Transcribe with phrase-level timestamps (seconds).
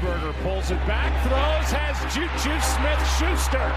[0.00, 3.68] Roethlisberger pulls it back, throws, has Juju Smith-Schuster.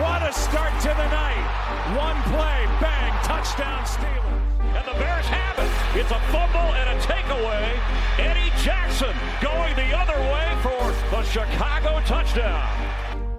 [0.00, 1.96] What a start to the night.
[1.96, 4.76] One play, bang, touchdown Steelers.
[4.76, 6.00] And the Bears have it.
[6.00, 7.78] It's a fumble and a takeaway.
[8.18, 12.68] Eddie Jackson going the other way for the Chicago touchdown.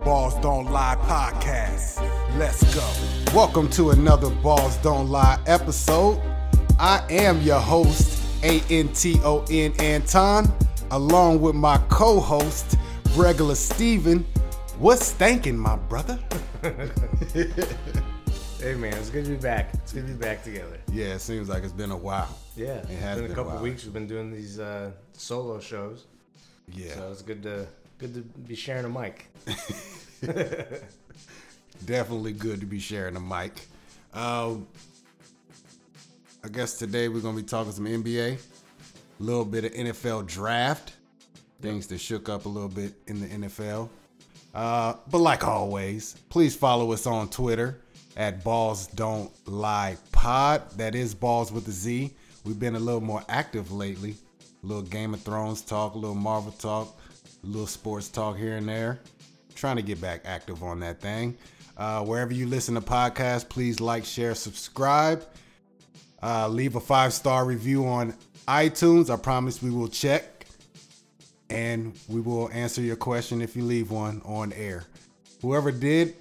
[0.03, 2.01] Balls Don't Lie podcast.
[2.37, 3.35] Let's go.
[3.35, 6.21] Welcome to another Balls Don't Lie episode.
[6.79, 10.51] I am your host, A N T O N Anton,
[10.97, 12.77] along with my co host,
[13.15, 14.25] Regular Steven.
[14.77, 16.19] What's thanking, my brother?
[18.59, 19.73] Hey man, it's good to be back.
[19.73, 20.79] It's good to be back together.
[20.89, 22.29] Yeah, it seems like it's been a while.
[22.55, 23.61] Yeah, It has been been a a couple while.
[23.61, 23.83] weeks.
[23.83, 26.05] We've been doing these uh, solo shows,
[26.73, 29.27] Yeah, so it's good to good to be sharing a mic.
[31.85, 33.67] definitely good to be sharing a mic.
[34.13, 34.65] Um,
[36.41, 38.39] I guess today we're gonna be talking some NBA,
[39.19, 40.93] a little bit of NFL draft,
[41.61, 43.89] things that shook up a little bit in the NFL.
[44.53, 47.79] Uh, but like always, please follow us on Twitter
[48.15, 50.69] at Balls Don't Lie Pod.
[50.77, 52.13] That is Balls with a Z.
[52.43, 54.15] We've been a little more active lately.
[54.63, 56.99] A little Game of Thrones talk, a little Marvel talk,
[57.43, 58.99] a little sports talk here and there.
[59.55, 61.37] Trying to get back active on that thing.
[61.75, 65.25] Uh, wherever you listen to podcasts, please like, share, subscribe.
[66.21, 68.13] Uh, leave a five star review on
[68.47, 69.09] iTunes.
[69.09, 70.45] I promise we will check
[71.49, 74.85] and we will answer your question if you leave one on air.
[75.41, 76.15] Whoever did,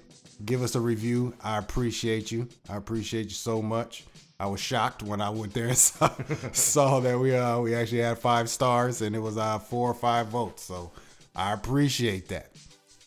[0.45, 1.33] give us a review.
[1.43, 2.47] I appreciate you.
[2.69, 4.03] I appreciate you so much.
[4.39, 6.09] I was shocked when I went there and saw,
[6.51, 9.93] saw that we uh, we actually had five stars and it was uh, four or
[9.93, 10.63] five votes.
[10.63, 10.91] So
[11.35, 12.51] I appreciate that.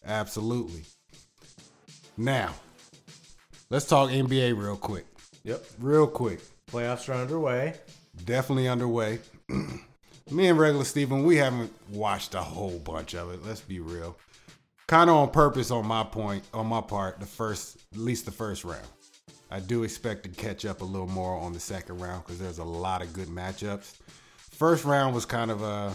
[0.05, 0.85] Absolutely.
[2.17, 2.55] Now,
[3.69, 5.05] let's talk NBA real quick.
[5.45, 6.41] Yep, Real quick.
[6.71, 7.75] playoffs are underway.
[8.25, 9.21] Definitely underway.
[10.31, 13.45] Me and regular Steven, we haven't watched a whole bunch of it.
[13.47, 14.17] Let's be real.
[14.89, 18.33] Kind of on purpose on my point, on my part, the first, at least the
[18.33, 18.87] first round.
[19.51, 22.59] I do expect to catch up a little more on the second round because there's
[22.59, 23.95] a lot of good matchups.
[24.37, 25.91] First round was kind of uh,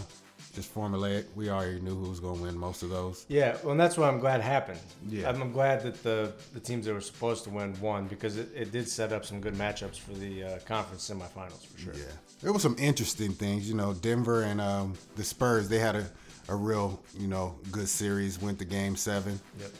[0.54, 1.24] just formulaic.
[1.34, 3.24] We already knew who was going to win most of those.
[3.28, 4.80] Yeah, well, and that's what I'm glad happened.
[5.08, 5.28] Yeah.
[5.28, 8.48] I'm, I'm glad that the the teams that were supposed to win won because it,
[8.54, 11.94] it did set up some good matchups for the uh, conference semifinals for sure.
[11.94, 12.04] Yeah,
[12.42, 13.68] there was some interesting things.
[13.68, 16.06] You know, Denver and um, the Spurs, they had a,
[16.48, 18.40] a real, you know, good series.
[18.40, 19.40] Went to Game Seven.
[19.58, 19.70] Yep.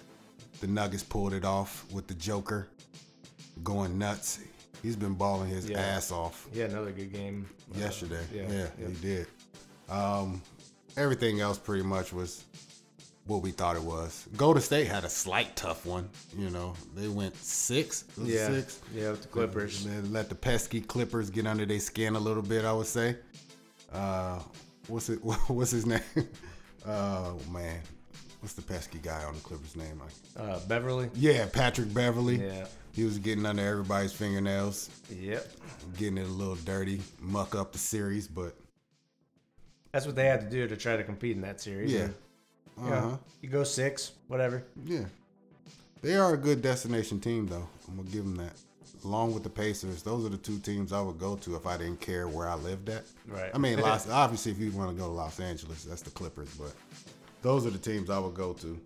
[0.60, 2.68] The Nuggets pulled it off with the Joker
[3.64, 4.38] going nuts.
[4.82, 5.78] He's been balling his Yeah.
[5.80, 8.22] ass off Yeah, another good game uh, yesterday.
[8.34, 8.88] yeah, Yeah, yeah.
[8.88, 9.26] he did.
[9.88, 10.40] Um,
[10.96, 12.44] everything else pretty much was
[13.26, 14.26] what we thought it was.
[14.36, 16.08] Golden State had a slight tough one.
[16.36, 18.04] You know, they went six.
[18.20, 18.80] Yeah, six.
[18.94, 19.84] yeah, with the Clippers.
[19.84, 22.64] They let the pesky Clippers get under their skin a little bit.
[22.64, 23.16] I would say.
[23.92, 24.40] Uh,
[24.88, 25.16] what's it?
[25.48, 26.00] What's his name?
[26.84, 27.80] Oh man,
[28.40, 30.00] what's the pesky guy on the Clippers' name?
[30.00, 31.08] Like, Uh, Beverley.
[31.14, 32.44] yeah, Patrick Beverley.
[32.44, 32.66] Yeah.
[32.92, 35.46] He was getting under everybody's fingernails, Yep.
[35.96, 38.56] getting it a little dirty, muck up the series, but
[39.92, 41.92] That's what they had to do to try to compete in that series.
[41.92, 42.12] yeah, And,
[42.78, 44.64] uh you, know, you go six, whatever.
[44.84, 45.04] yeah.
[46.00, 47.68] They are a good destination team, though.
[47.88, 48.54] I'm gonna give them that.
[49.04, 51.76] Along with the Pacers, those are the two teams I would go to if I
[51.76, 53.04] didn't care where I lived at.
[53.28, 53.50] Right.
[53.54, 56.52] I mean, Los, obviously, if you want to go to Los Angeles, that's the Clippers,
[56.54, 56.72] but
[57.42, 58.80] those are the teams I would go to.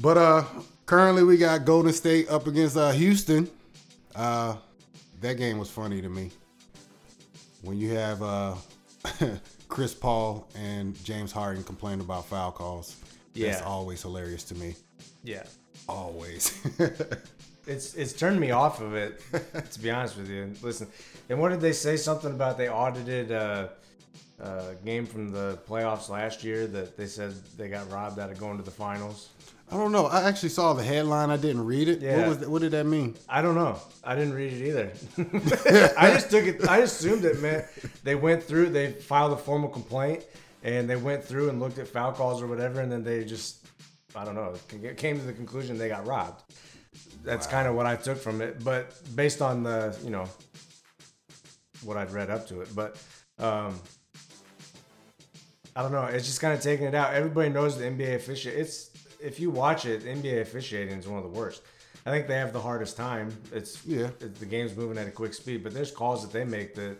[0.00, 0.44] But uh
[0.86, 3.48] currently we got Golden State up against uh Houston.
[4.14, 4.56] Uh
[5.20, 6.30] that game was funny to me.
[7.62, 8.54] When you have uh
[9.70, 12.96] Chris Paul and James Harden complain about foul calls.
[13.34, 13.64] That's Yeah.
[13.64, 14.74] always hilarious to me.
[15.24, 15.44] Yeah.
[15.88, 16.52] Always.
[17.66, 19.20] It's it's turned me off of it,
[19.70, 20.42] to be honest with you.
[20.44, 20.88] And listen,
[21.28, 21.96] and what did they say?
[21.96, 23.68] Something about they audited uh,
[24.40, 28.38] a game from the playoffs last year that they said they got robbed out of
[28.40, 29.28] going to the finals.
[29.72, 30.06] I don't know.
[30.06, 31.30] I actually saw the headline.
[31.30, 32.00] I didn't read it.
[32.00, 32.28] What Yeah.
[32.28, 33.16] was that, what did that mean?
[33.28, 33.78] I don't know.
[34.02, 34.92] I didn't read it either.
[35.96, 36.68] I just took it.
[36.68, 37.64] I assumed it meant
[38.02, 38.70] they went through.
[38.70, 40.24] They filed a formal complaint
[40.64, 43.64] and they went through and looked at foul calls or whatever, and then they just,
[44.14, 44.54] I don't know,
[44.96, 46.42] came to the conclusion they got robbed.
[47.22, 48.62] That's kind of what I took from it.
[48.64, 50.26] But based on the, you know,
[51.84, 52.96] what I'd read up to it, but
[53.38, 53.78] um,
[55.76, 56.04] I don't know.
[56.04, 57.14] It's just kind of taking it out.
[57.14, 58.52] Everybody knows the NBA official.
[58.52, 58.89] It's
[59.22, 61.62] if you watch it, NBA officiating is one of the worst.
[62.06, 63.36] I think they have the hardest time.
[63.52, 64.06] It's Yeah.
[64.20, 66.96] it- the game's moving at a quick speed, but there's calls that they make that,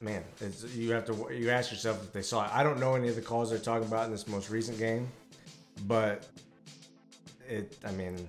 [0.00, 2.50] man, it's, you have to you ask yourself if they saw it.
[2.54, 5.08] I don't know any of the calls they're talking about in this most recent game,
[5.86, 6.26] but
[7.48, 7.78] it.
[7.86, 8.28] I mean,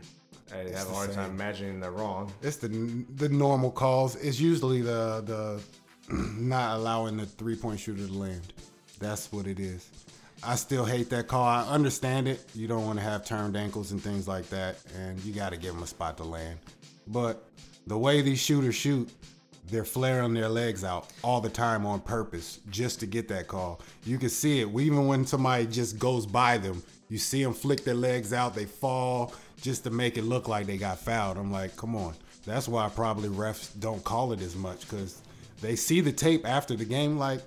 [0.53, 2.31] I have a hard time imagining they're wrong.
[2.41, 2.69] It's the
[3.15, 4.15] the normal calls.
[4.15, 5.61] It's usually the the
[6.39, 8.53] not allowing the three point shooter to land.
[8.99, 9.89] That's what it is.
[10.45, 11.43] I still hate that call.
[11.43, 12.43] I understand it.
[12.53, 15.57] You don't want to have turned ankles and things like that, and you got to
[15.57, 16.59] give them a spot to land.
[17.07, 17.47] But
[17.87, 19.09] the way these shooters shoot,
[19.69, 23.81] they're flaring their legs out all the time on purpose just to get that call.
[24.05, 24.67] You can see it.
[24.67, 28.65] Even when somebody just goes by them, you see them flick their legs out, they
[28.65, 31.37] fall just to make it look like they got fouled.
[31.37, 32.13] I'm like, come on.
[32.45, 35.21] That's why probably refs don't call it as much because
[35.61, 37.39] they see the tape after the game like,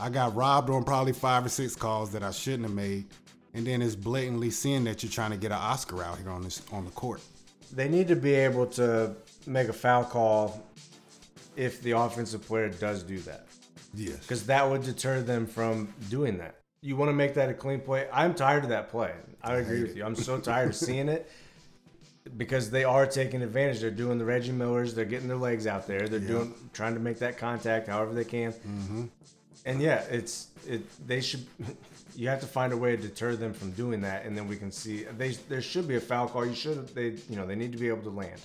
[0.00, 3.06] I got robbed on probably five or six calls that I shouldn't have made.
[3.54, 6.42] And then it's blatantly seeing that you're trying to get an Oscar out here on
[6.42, 7.20] this on the court.
[7.72, 9.14] They need to be able to
[9.46, 10.62] make a foul call
[11.56, 13.46] if the offensive player does do that.
[13.94, 14.16] Yes.
[14.16, 16.56] Because that would deter them from doing that.
[16.80, 18.08] You want to make that a clean play.
[18.12, 19.12] I'm tired of that play.
[19.42, 20.04] I agree with you.
[20.04, 21.30] I'm so tired of seeing it
[22.36, 23.80] because they are taking advantage.
[23.80, 24.94] They're doing the Reggie Millers.
[24.94, 26.08] They're getting their legs out there.
[26.08, 28.52] They're doing trying to make that contact however they can.
[28.52, 29.04] Mm-hmm.
[29.64, 30.82] And yeah, it's it.
[31.06, 31.46] They should.
[32.14, 34.58] You have to find a way to deter them from doing that, and then we
[34.58, 35.04] can see.
[35.16, 36.44] They there should be a foul call.
[36.44, 36.86] You should.
[36.94, 38.38] They you know they need to be able to land.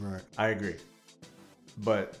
[0.00, 0.22] Right.
[0.36, 0.76] I agree,
[1.78, 2.14] but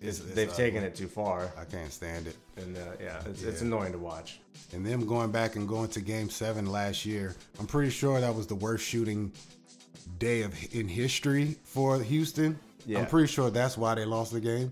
[0.00, 0.64] It's, it's they've ugly.
[0.64, 2.36] taken it too far, I can't stand it.
[2.56, 4.38] and uh, yeah, it's, it's annoying to watch.
[4.72, 8.32] And them going back and going to game seven last year, I'm pretty sure that
[8.32, 9.32] was the worst shooting
[10.18, 12.58] day of in history for Houston.
[12.86, 13.00] Yeah.
[13.00, 14.70] I'm pretty sure that's why they lost the game.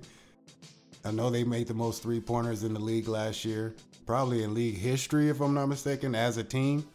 [1.08, 3.74] I know they made the most three pointers in the league last year,
[4.04, 6.86] probably in league history, if I'm not mistaken, as a team.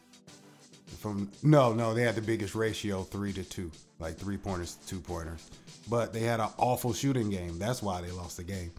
[1.00, 4.88] From no, no, they had the biggest ratio, three to two, like three pointers to
[4.88, 5.50] two pointers.
[5.89, 7.57] But they had an awful shooting game.
[7.57, 8.71] That's why they lost the game.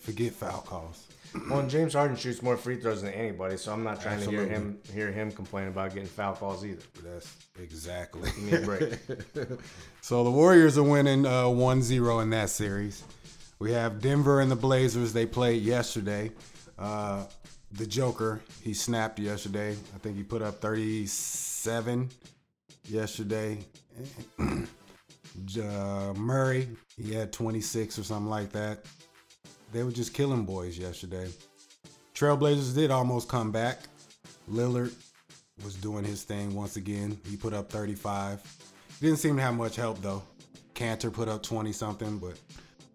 [0.00, 1.06] Forget foul calls.
[1.48, 4.28] Well, and James Harden shoots more free throws than anybody, so I'm not trying to
[4.28, 6.82] hear him hear him complain about getting foul calls either.
[7.04, 7.32] That's
[7.62, 8.28] exactly.
[8.30, 8.98] Give me a break.
[10.00, 13.04] So the Warriors are winning uh, 1-0 in that series.
[13.60, 15.12] We have Denver and the Blazers.
[15.12, 16.32] They played yesterday.
[16.78, 17.26] Uh,
[17.72, 19.72] the Joker, he snapped yesterday.
[19.94, 22.08] I think he put up 37
[22.88, 23.58] yesterday.
[24.38, 28.86] uh, Murray, he had 26 or something like that.
[29.74, 31.28] They were just killing boys yesterday.
[32.14, 33.80] Trailblazers did almost come back.
[34.50, 34.94] Lillard
[35.62, 37.20] was doing his thing once again.
[37.28, 38.40] He put up 35.
[39.02, 40.22] Didn't seem to have much help though.
[40.74, 42.38] Kanter put up 20 something, but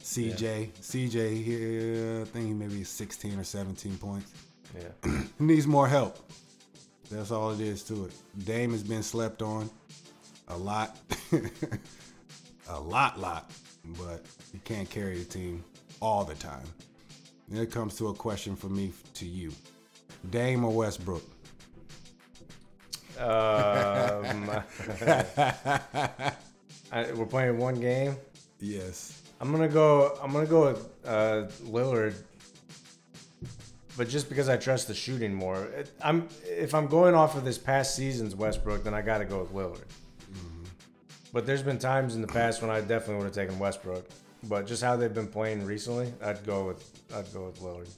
[0.06, 4.31] CJ, CJ, he, I think he maybe 16 or 17 points.
[4.75, 5.22] Yeah.
[5.40, 6.31] He needs more help.
[7.10, 8.12] That's all it is to it.
[8.46, 9.68] Dame has been slept on
[10.48, 10.96] a lot,
[12.69, 13.52] a lot, lot,
[14.00, 15.63] but he can't carry the team
[16.00, 16.68] all the time.
[17.50, 19.51] Then it comes to a question for me to you:
[20.30, 21.24] Dame or Westbrook?
[23.18, 23.25] Um,
[26.92, 28.18] I, we're playing one game.
[28.60, 29.25] Yes.
[29.46, 30.18] I'm gonna go.
[30.24, 32.16] I'm gonna go with uh, Lillard,
[33.96, 35.66] but just because I trust the shooting more.
[35.66, 39.26] It, I'm if I'm going off of this past season's Westbrook, then I got to
[39.26, 39.86] go with Lillard.
[41.32, 44.08] But there's been times in the past when I definitely would have taken Westbrook.
[44.46, 47.90] But just how they've been playing recently, I'd go with I'd go with Lillard.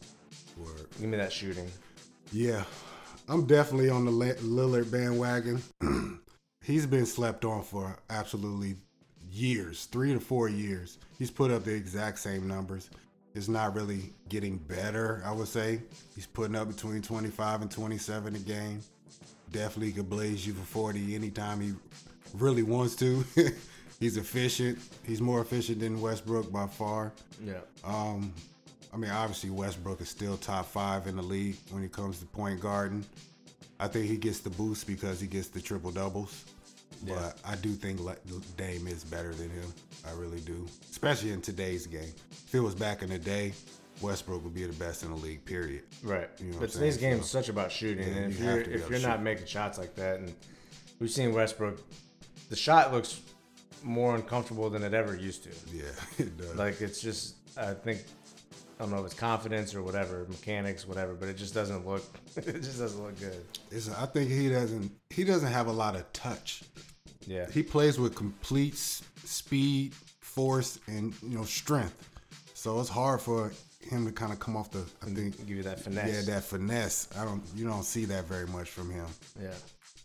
[0.57, 0.87] Word.
[0.99, 1.71] Give me that shooting.
[2.33, 2.63] Yeah,
[3.29, 5.61] I'm definitely on the Li- Lillard bandwagon.
[6.61, 8.75] He's been slept on for absolutely
[9.37, 10.97] years, three to four years.
[11.17, 12.89] He's put up the exact same numbers.
[13.35, 15.81] It's not really getting better, I would say.
[16.15, 18.81] He's putting up between 25 and 27 a game.
[19.51, 21.73] Definitely could blaze you for 40 anytime he
[22.33, 23.23] really wants to.
[23.99, 24.79] He's efficient.
[25.05, 27.13] He's more efficient than Westbrook by far.
[27.43, 27.61] Yeah.
[27.83, 28.33] Um,
[28.93, 32.25] I mean, obviously Westbrook is still top five in the league when it comes to
[32.25, 33.05] point guarding.
[33.79, 36.45] I think he gets the boost because he gets the triple doubles.
[37.05, 37.99] But I do think
[38.57, 39.73] Dame is better than him.
[40.07, 42.13] I really do, especially in today's game.
[42.31, 43.53] If it was back in the day,
[44.01, 45.43] Westbrook would be the best in the league.
[45.45, 45.83] Period.
[46.03, 46.29] Right.
[46.39, 47.13] You know but today's saying?
[47.13, 49.23] game is such about shooting, and if you you're, if you're not shoot.
[49.23, 50.33] making shots like that, and
[50.99, 51.81] we've seen Westbrook,
[52.49, 53.21] the shot looks
[53.83, 55.49] more uncomfortable than it ever used to.
[55.73, 55.83] Yeah,
[56.17, 56.55] it does.
[56.55, 58.03] Like it's just, I think,
[58.79, 62.03] I don't know if it's confidence or whatever, mechanics, whatever, but it just doesn't look,
[62.35, 63.43] it just doesn't look good.
[63.71, 64.91] It's, I think he doesn't.
[65.09, 66.63] He doesn't have a lot of touch.
[67.27, 67.45] Yeah.
[67.51, 72.09] He plays with complete speed, force, and you know strength.
[72.53, 74.83] So it's hard for him to kind of come off the.
[75.01, 75.37] I think.
[75.37, 76.27] Give you that finesse.
[76.27, 77.09] Yeah, that finesse.
[77.17, 77.43] I don't.
[77.55, 79.05] You don't see that very much from him.
[79.39, 79.49] Yeah.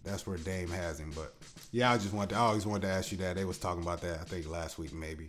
[0.05, 1.13] That's where Dame has him.
[1.15, 1.33] But
[1.71, 2.31] yeah, I just wanted.
[2.31, 3.37] To, I always wanted to ask you that.
[3.37, 4.21] They was talking about that.
[4.21, 5.29] I think last week maybe.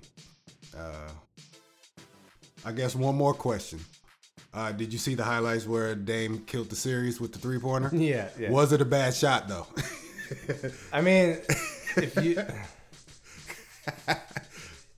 [0.75, 1.09] Uh,
[2.65, 3.79] I guess one more question.
[4.53, 7.89] Uh, did you see the highlights where Dame killed the series with the three pointer?
[7.95, 8.29] Yeah.
[8.39, 8.49] Yeah.
[8.49, 9.67] Was it a bad shot though?
[10.93, 11.39] I mean,
[11.97, 12.35] if you,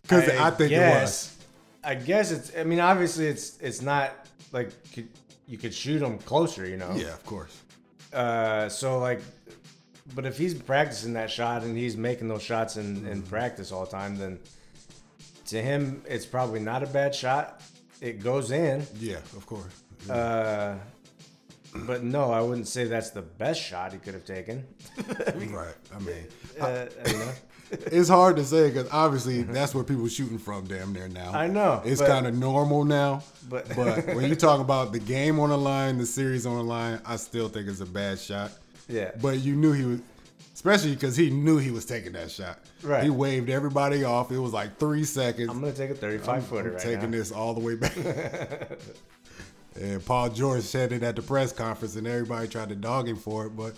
[0.01, 1.35] Because I, think it was.
[1.83, 2.51] I guess it's.
[2.55, 4.13] I mean, obviously, it's it's not
[4.51, 4.69] like
[5.47, 6.93] you could shoot them closer, you know.
[6.95, 7.59] Yeah, of course.
[8.13, 9.21] Uh, so like,
[10.13, 13.85] but if he's practicing that shot and he's making those shots in, in practice all
[13.85, 14.39] the time, then
[15.47, 17.61] to him it's probably not a bad shot.
[17.99, 18.85] It goes in.
[18.99, 19.81] Yeah, of course.
[20.09, 20.75] Uh,
[21.85, 24.65] but no, I wouldn't say that's the best shot he could have taken.
[25.51, 25.75] right.
[25.95, 26.25] I mean,
[26.59, 27.31] Uh, you know?
[27.71, 31.31] it's hard to say because obviously that's where people shooting from damn near now.
[31.33, 33.23] I know, It's kind of normal now.
[33.49, 36.63] but- but when you talk about the game on the line, the series on the
[36.63, 38.51] line, I still think it's a bad shot.
[38.87, 39.11] Yeah.
[39.21, 39.99] But you knew he was,
[40.53, 42.59] especially because he knew he was taking that shot.
[42.83, 43.03] Right.
[43.03, 44.31] He waved everybody off.
[44.31, 45.49] It was like three seconds.
[45.49, 47.17] I'm gonna take a 35 footer I'm right taking now.
[47.17, 48.77] this all the way back.
[49.79, 53.17] And Paul George said it at the press conference, and everybody tried to dog him
[53.17, 53.55] for it.
[53.55, 53.75] But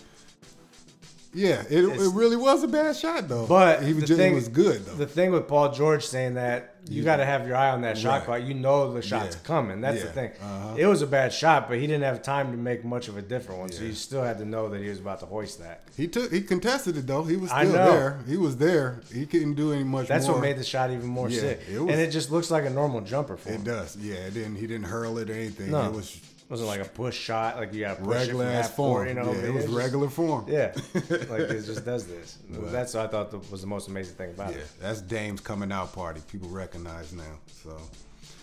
[1.34, 3.46] yeah, it, it really was a bad shot though.
[3.46, 4.94] But he was just, thing, it was good though.
[4.94, 7.98] The thing with Paul George saying that you got to have your eye on that
[7.98, 8.24] shot Right.
[8.24, 8.42] clock.
[8.44, 9.42] You know the shot's Yeah.
[9.44, 9.82] coming.
[9.82, 10.30] That's the thing.
[10.40, 10.74] Uh-huh.
[10.78, 13.22] It was a bad shot, but he didn't have time to make much of a
[13.22, 13.70] different one.
[13.70, 15.82] So you still had to know that he was about to hoist that.
[15.96, 17.24] he took he contested it though.
[17.24, 18.20] He was still there.
[18.26, 19.00] He was there.
[19.12, 20.36] He couldn't do any much That's more.
[20.36, 21.60] what made the shot even more Yeah, sick.
[21.70, 23.60] it was- and it just looks like a normal jumper for him.
[23.60, 23.96] It does.
[23.96, 24.56] Yeah, it didn't.
[24.56, 25.70] He didn't hurl it or anything.
[25.72, 25.84] No.
[25.84, 26.18] It was
[26.48, 29.08] It wasn't like a push shot, like you got regular ass court, form.
[29.08, 29.32] you know.
[29.32, 30.46] yeah, it was just- regular form.
[30.48, 32.38] Yeah, like it just does this.
[32.48, 34.66] That's what I thought the, was the most amazing thing about Yeah, it.
[34.80, 36.22] that's Dame's coming out party.
[36.32, 37.22] People recognize now.
[37.62, 37.76] So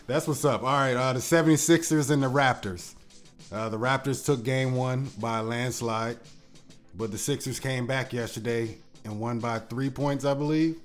[0.05, 0.61] that's what's up.
[0.61, 2.93] All right, uh, the 76ers and the Raptors.
[3.51, 6.17] Uh, the Raptors took game one by a landslide,
[6.95, 10.77] but the Sixers came back yesterday and won by three points, I believe.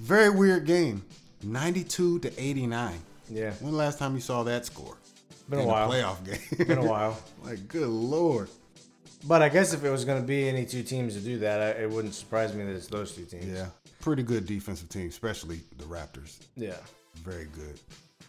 [0.00, 1.02] Very weird game.
[1.42, 2.98] 92 to 89.
[3.30, 4.96] Yeah, When the last time you saw that score?
[5.48, 5.90] Been a while.
[5.90, 6.66] playoff game.
[6.66, 7.18] been a while.
[7.44, 8.48] like, good lord.
[9.24, 11.60] But I guess if it was going to be any two teams to do that,
[11.60, 13.46] I, it wouldn't surprise me that it's those two teams.
[13.46, 13.66] Yeah.
[14.00, 16.38] Pretty good defensive team, especially the Raptors.
[16.56, 16.76] Yeah.
[17.16, 17.78] Very good.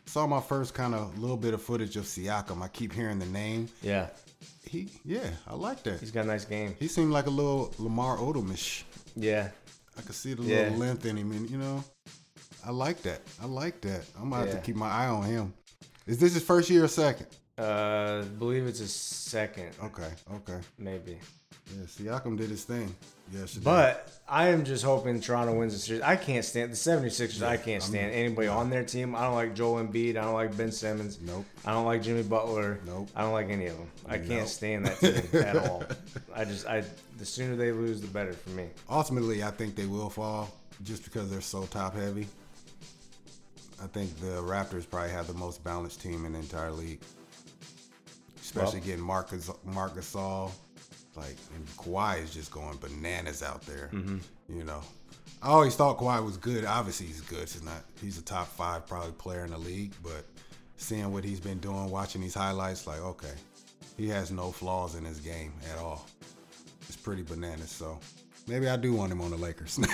[0.05, 2.61] Saw my first kind of little bit of footage of Siakam.
[2.61, 3.67] I keep hearing the name.
[3.81, 4.07] Yeah.
[4.65, 5.99] He, yeah, I like that.
[5.99, 6.75] He's got a nice game.
[6.79, 8.83] He seemed like a little Lamar Odomish.
[9.15, 9.49] Yeah.
[9.97, 10.63] I could see the Yeah.
[10.63, 11.83] little length in him, and you know,
[12.65, 13.21] I like that.
[13.41, 14.03] I like that.
[14.17, 14.55] I'm gonna have Yeah.
[14.59, 15.53] to keep my eye on him.
[16.07, 17.27] Is this his first year or second?
[17.57, 20.59] Uh, believe it's his second, Okay, okay.
[20.77, 21.17] maybe.
[21.75, 22.95] Yeah, Siakam did his thing
[23.33, 23.65] yesterday.
[23.65, 26.01] But I am just hoping Toronto wins the series.
[26.01, 27.41] I can't stand the 76ers.
[27.45, 29.15] I can't stand anybody on their team.
[29.15, 30.11] I don't like Joel Embiid.
[30.11, 31.19] I don't like Ben Simmons.
[31.19, 31.43] Nope.
[31.65, 32.79] I don't like Jimmy Butler.
[32.85, 33.09] Nope.
[33.15, 33.89] I don't like any of them.
[34.07, 35.83] I can't stand that team at all.
[36.33, 36.83] I just, I,
[37.17, 38.67] the sooner they lose, the better for me.
[38.89, 40.49] ultimately, I think they will fall
[40.83, 42.27] just because they're so top heavy.
[43.81, 46.99] I think the Raptors probably have the most balanced team in the entire league.
[48.41, 50.51] Especially Well- getting Marcus Marc Gasol,
[51.15, 53.89] like and Kawhi is just going bananas out there.
[53.93, 54.17] Mm-hmm.
[54.57, 54.81] You know,
[55.41, 56.63] I always thought Kawhi was good.
[56.65, 57.49] Obviously, he's good.
[57.49, 57.83] He's not.
[58.01, 59.93] He's a top five probably player in the league.
[60.01, 60.25] But
[60.77, 63.33] seeing what he's been doing, watching these highlights, like okay,
[63.97, 66.07] he has no flaws in his game at all.
[66.87, 67.69] It's pretty bananas.
[67.71, 67.99] So
[68.47, 69.79] maybe I do want him on the Lakers.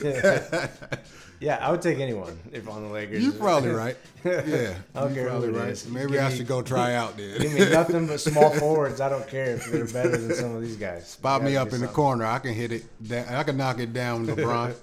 [1.40, 3.22] Yeah, I would take anyone if on the Lakers.
[3.22, 3.96] You're probably right.
[4.26, 5.68] Yeah, I don't you're care probably right.
[5.70, 5.88] is.
[5.88, 7.54] Maybe Give I me- should go try out Give then.
[7.54, 9.00] me nothing but small forwards.
[9.00, 11.08] I don't care if they're better than some of these guys.
[11.08, 12.26] Spot me up in the corner.
[12.26, 12.84] I can hit it.
[13.08, 13.26] Down.
[13.34, 14.74] I can knock it down, LeBron.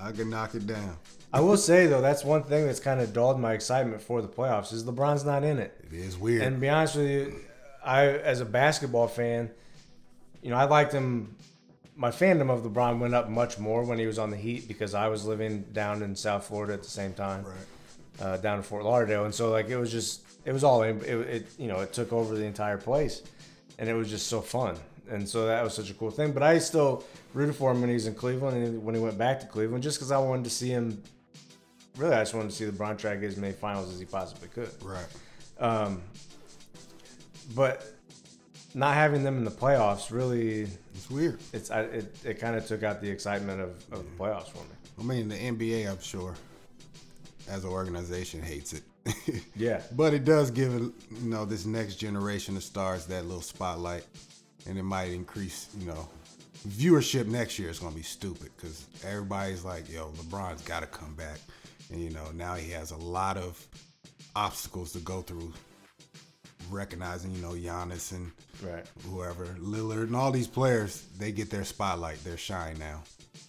[0.00, 0.96] I can knock it down.
[1.32, 4.26] I will say though, that's one thing that's kind of dulled my excitement for the
[4.26, 5.72] playoffs is LeBron's not in it.
[5.92, 6.42] It is weird.
[6.42, 7.36] And to be honest with you,
[7.84, 9.48] I as a basketball fan,
[10.42, 11.36] you know, I liked him.
[11.96, 14.94] My fandom of LeBron went up much more when he was on the Heat because
[14.94, 18.26] I was living down in South Florida at the same time, right.
[18.26, 21.02] uh, down in Fort Lauderdale, and so like it was just it was all it,
[21.02, 23.22] it you know it took over the entire place,
[23.78, 24.76] and it was just so fun,
[25.10, 26.32] and so that was such a cool thing.
[26.32, 27.04] But I still
[27.34, 29.82] rooted for him when he was in Cleveland and when he went back to Cleveland,
[29.82, 31.02] just because I wanted to see him.
[31.96, 34.06] Really, I just wanted to see LeBron try to get as many finals as he
[34.06, 34.70] possibly could.
[34.82, 35.04] Right.
[35.58, 36.00] Um,
[37.54, 37.84] but
[38.74, 41.38] not having them in the playoffs really, It's weird.
[41.52, 44.58] it's I, it, it kind of took out the excitement of, of the playoffs for
[44.58, 44.70] me.
[44.98, 46.34] I mean, the NBA, I'm sure,
[47.48, 48.82] as an organization, hates it.
[49.56, 49.82] Yeah.
[49.92, 54.04] But it does give you know, this next generation of stars that little spotlight,
[54.66, 56.08] and it might increase, you know,
[56.68, 60.86] viewership next year is going to be stupid because everybody's like, yo, LeBron's got to
[60.86, 61.38] come back.
[61.90, 63.66] And, you know, now he has a lot of
[64.36, 65.52] obstacles to go through,
[66.72, 68.30] recognizing, you know, Giannis and
[68.62, 68.84] Right.
[69.08, 73.02] whoever, Lillard, and all these players, they get their spotlight, their shine now.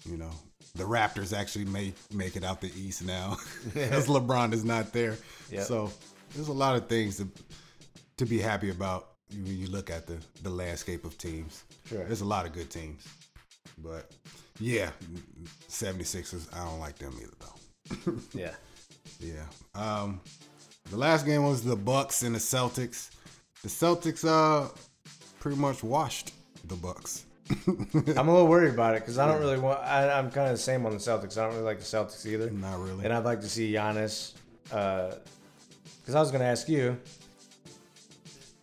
[0.05, 0.31] You know,
[0.75, 3.37] the Raptors actually may make it out the East now,
[3.75, 5.17] as LeBron is not there.
[5.49, 5.63] Yep.
[5.65, 5.91] So
[6.33, 7.27] there's a lot of things to
[8.17, 11.63] to be happy about when you look at the the landscape of teams.
[11.87, 12.03] Sure.
[12.05, 13.05] There's a lot of good teams,
[13.77, 14.11] but
[14.59, 14.91] yeah,
[15.69, 16.47] 76ers.
[16.53, 18.13] I don't like them either though.
[18.33, 18.53] Yeah.
[19.19, 19.45] Yeah.
[19.75, 20.21] Um,
[20.91, 23.11] The last game was the Bucks and the Celtics.
[23.61, 24.67] The Celtics uh
[25.39, 26.33] pretty much washed
[26.67, 27.25] the Bucks.
[27.49, 29.79] I'm a little worried about it because I don't really want.
[29.79, 31.37] I, I'm kind of the same on the Celtics.
[31.37, 32.51] I don't really like the Celtics either.
[32.51, 33.05] Not really.
[33.05, 34.33] And I'd like to see Giannis.
[34.65, 36.97] Because I was going to ask you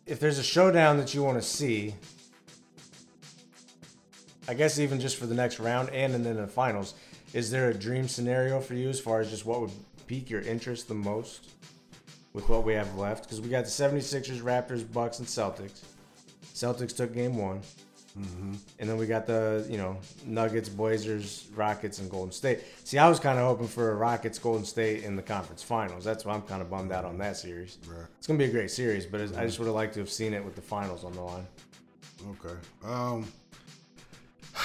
[0.05, 1.95] if there's a showdown that you want to see.
[4.47, 6.93] I guess even just for the next round and, and then the finals,
[7.33, 9.73] is there a dream scenario for you as far as just what would
[10.07, 11.51] pique your interest the most
[12.39, 13.25] with what we have left?
[13.25, 15.81] Because we got the 76ers, Raptors, Bucks, and Celtics.
[16.55, 17.61] Celtics took game one.
[18.17, 18.55] Mm-hmm.
[18.79, 22.61] And then we got the, you know, Nuggets, Blazers, Rockets, and Golden State.
[22.85, 26.05] See, I was kind of hoping for a Rockets, Golden State in the conference finals.
[26.05, 27.23] That's why I'm kind of bummed out on mm-hmm.
[27.23, 27.79] that series.
[27.89, 28.07] Right.
[28.19, 29.63] It's going to be a great series, but I just mm-hmm.
[29.63, 31.47] would have liked to have seen it with the finals on the line.
[32.31, 32.55] Okay.
[32.85, 33.27] Um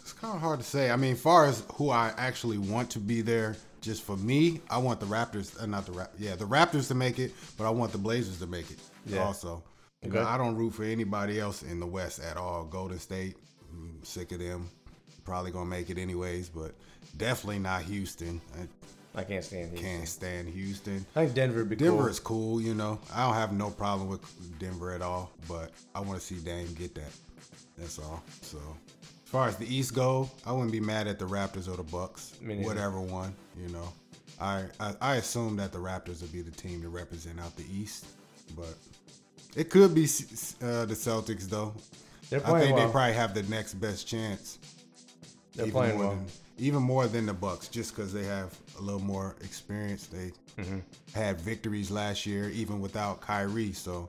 [0.00, 0.90] it's kind of hard to say.
[0.90, 4.78] I mean, far as who I actually want to be there, just for me, I
[4.78, 7.70] want the Raptors, uh, not the Rap, yeah, the Raptors to make it, but I
[7.70, 8.78] want the Blazers to make it.
[9.06, 9.24] Yeah.
[9.24, 9.62] Also,
[10.06, 10.18] Okay.
[10.20, 12.64] I don't root for anybody else in the West at all.
[12.64, 13.36] Golden State,
[13.72, 14.70] I'm sick of them.
[15.24, 16.72] Probably gonna make it anyways, but
[17.16, 18.40] definitely not Houston.
[18.56, 19.88] I I can't stand Houston.
[19.90, 21.04] can't stand Houston.
[21.16, 22.06] I think Denver would be Denver cool.
[22.06, 23.00] is cool, you know.
[23.12, 24.20] I don't have no problem with
[24.60, 27.10] Denver at all, but I want to see Dame get that.
[27.76, 28.22] That's all.
[28.42, 28.58] So,
[29.28, 31.82] as far as the East go, I wouldn't be mad at the Raptors or the
[31.82, 33.34] Bucks, whatever one.
[33.60, 33.92] You know,
[34.40, 37.66] I, I I assume that the Raptors will be the team to represent out the
[37.70, 38.06] East,
[38.56, 38.74] but
[39.54, 40.04] it could be
[40.62, 41.74] uh, the Celtics though.
[42.30, 42.86] They're I think well.
[42.86, 44.58] they probably have the next best chance.
[45.54, 46.14] They're even playing more well.
[46.16, 50.06] Than, even more than the Bucks, just because they have a little more experience.
[50.06, 50.78] They Mm-hmm.
[51.14, 53.72] had victories last year, even without Kyrie.
[53.72, 54.08] So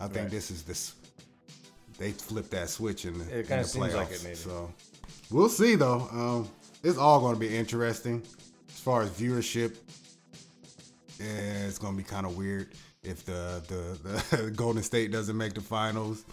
[0.00, 0.30] I think Right.
[0.30, 0.94] this is this.
[1.98, 4.34] They flipped that switch in the, It in kinda the seems like it, maybe.
[4.36, 4.72] So
[5.30, 6.08] we'll see though.
[6.10, 6.48] Um,
[6.82, 8.22] it's all going to be interesting
[8.68, 9.76] as far as viewership.
[11.18, 12.68] Yeah, it's going to be kind of weird
[13.02, 16.24] if the, the the Golden State doesn't make the finals.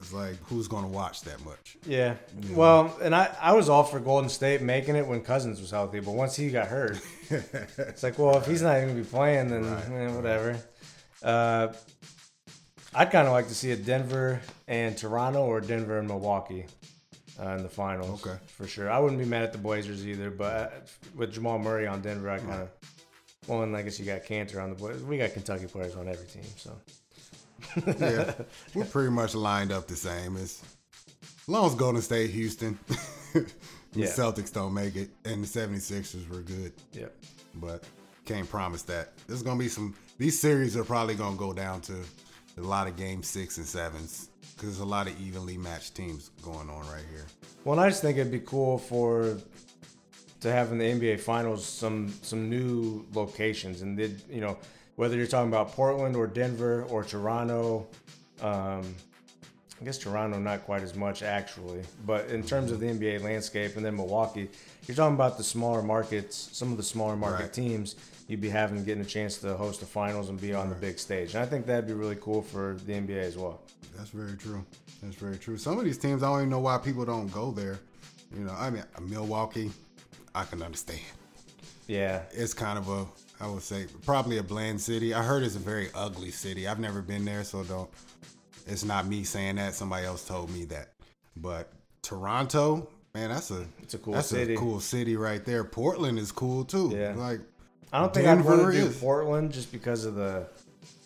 [0.00, 1.76] It's like who's going to watch that much?
[1.84, 2.14] Yeah.
[2.52, 5.98] Well, and I, I was all for Golden State making it when Cousins was healthy,
[5.98, 9.64] but once he got hurt, it's like, well, if he's not even be playing, then
[9.64, 10.56] eh, whatever.
[11.20, 11.72] Uh,
[12.94, 16.66] I'd kind of like to see a Denver and Toronto or Denver and Milwaukee
[17.42, 18.24] uh, in the finals.
[18.24, 18.38] Okay.
[18.46, 18.90] For sure.
[18.90, 20.70] I wouldn't be mad at the Blazers either, but uh,
[21.16, 22.68] with Jamal Murray on Denver, I kind of.
[23.46, 25.02] Well, and I guess you got Kanter on the Blazers.
[25.02, 26.76] We got Kentucky players on every team, so.
[27.98, 28.34] yeah,
[28.74, 30.36] we're pretty much lined up the same.
[30.36, 30.62] As,
[31.22, 32.78] as long as Golden State, Houston,
[33.32, 33.46] the
[33.94, 34.06] Yeah.
[34.06, 37.06] Celtics don't make it, and the 76ers were good, Yeah.
[37.54, 37.84] but
[38.26, 39.12] can't promise that.
[39.26, 39.94] There's gonna be some.
[40.18, 41.94] These series are probably gonna go down to
[42.58, 44.28] a lot of game six and sevens
[44.58, 47.26] because there's a lot of evenly matched teams going on right here.
[47.64, 49.36] Well, and I just think it'd be cool for
[50.40, 54.58] to have in the NBA Finals some some new locations, and did you know
[54.96, 57.86] whether you're talking about Portland or Denver or Toronto.
[58.42, 58.94] Um,
[59.80, 63.76] I guess Toronto not quite as much actually, but in terms of the NBA landscape,
[63.76, 64.48] and then Milwaukee,
[64.88, 67.52] you're talking about the smaller markets, some of the smaller market Right.
[67.52, 67.94] teams.
[68.28, 70.98] You'd be having getting a chance to host the finals and be on the big
[70.98, 73.60] stage, and I think that'd be really cool for the NBA as well.
[73.96, 74.64] That's very true.
[75.02, 75.56] That's very true.
[75.56, 77.80] Some of these teams, I don't even know why people don't go there.
[78.36, 79.70] You know, I mean, Milwaukee,
[80.34, 81.00] I can understand.
[81.86, 83.06] Yeah, it's kind of a
[83.40, 85.14] I would say probably a bland city.
[85.14, 86.66] I heard it's a very ugly city.
[86.66, 87.88] I've never been there, so don't.
[88.66, 89.74] It's not me saying that.
[89.74, 90.92] Somebody else told me that.
[91.36, 94.54] But Toronto, man, that's a It's a cool that's city.
[94.54, 95.64] a cool city right there.
[95.64, 96.92] Portland is cool too.
[96.94, 97.14] Yeah.
[97.16, 97.40] like
[97.92, 100.46] I don't think I'd want Denver to do is- Portland just because of the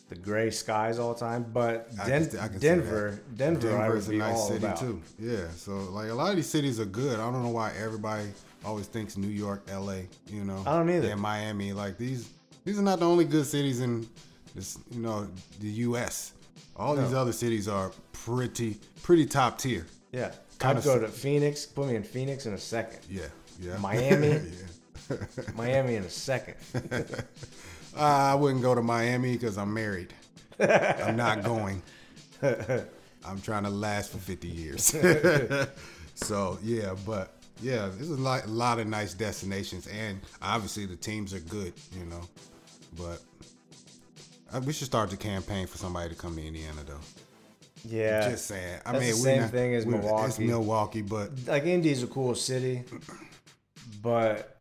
[0.08, 1.46] the gray skies all the time.
[1.54, 4.58] But I can- I can Denver, Denver, I Denver would is a be nice city
[4.58, 4.76] about.
[4.78, 5.00] too.
[5.18, 7.18] Yeah, so like a lot of these cities are good.
[7.18, 8.26] I don't know why everybody
[8.64, 10.06] always thinks New York, L.A.
[10.28, 11.08] You know, I don't either.
[11.08, 12.28] And Miami, like these,
[12.64, 14.06] these are not the only good cities in
[14.54, 15.26] this, you know,
[15.60, 16.32] the U.S.
[16.76, 19.86] All these other cities are pretty, pretty top tier.
[20.12, 21.64] Yeah, I'd go to Phoenix.
[21.64, 22.98] Put me in Phoenix in a second.
[23.08, 23.22] Yeah,
[23.60, 23.76] yeah.
[23.80, 24.28] Miami?
[24.28, 24.38] yeah.
[25.54, 26.56] Miami in a second.
[27.94, 28.00] Uh,
[28.32, 30.14] I wouldn't go to Miami because I'm married.
[30.58, 31.82] I'm not going.
[32.42, 34.84] I'm trying to last for 50 years.
[36.14, 40.96] so yeah, but yeah, there's a lot, a lot of nice destinations, and obviously the
[40.96, 42.22] teams are good, you know.
[42.96, 43.20] But
[44.54, 46.96] uh, we should start the campaign for somebody to come to Indiana, though.
[47.84, 48.80] Yeah, Just saying.
[48.86, 50.46] I mean, the same not- thing as we- It's Milwaukee.
[50.46, 52.84] Milwaukee, but like Indy's a cool city,
[54.00, 54.60] but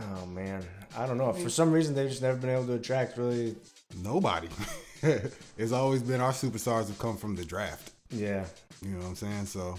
[0.00, 0.62] oh man,
[0.96, 1.32] I don't know.
[1.32, 3.56] For some reason, they've just never been able to attract really.
[4.02, 4.48] nobody.
[5.58, 7.92] it's always been our superstars have come from the draft.
[8.10, 8.44] Yeah,
[8.82, 9.46] You know what I'm saying?
[9.46, 9.78] So,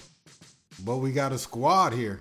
[0.84, 2.20] but we got a squad here.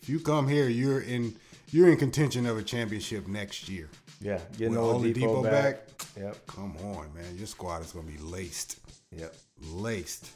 [0.00, 1.34] If you come here, you're in
[1.70, 3.88] you're in contention of a championship next year.
[4.20, 5.52] Yeah, getting With Oladipo, Oladipo back.
[5.52, 6.06] back?
[6.16, 6.46] Yep.
[6.46, 7.36] Come on, man.
[7.36, 8.78] Your squad is going to be laced.
[9.12, 9.34] Yep.
[9.70, 10.30] laced.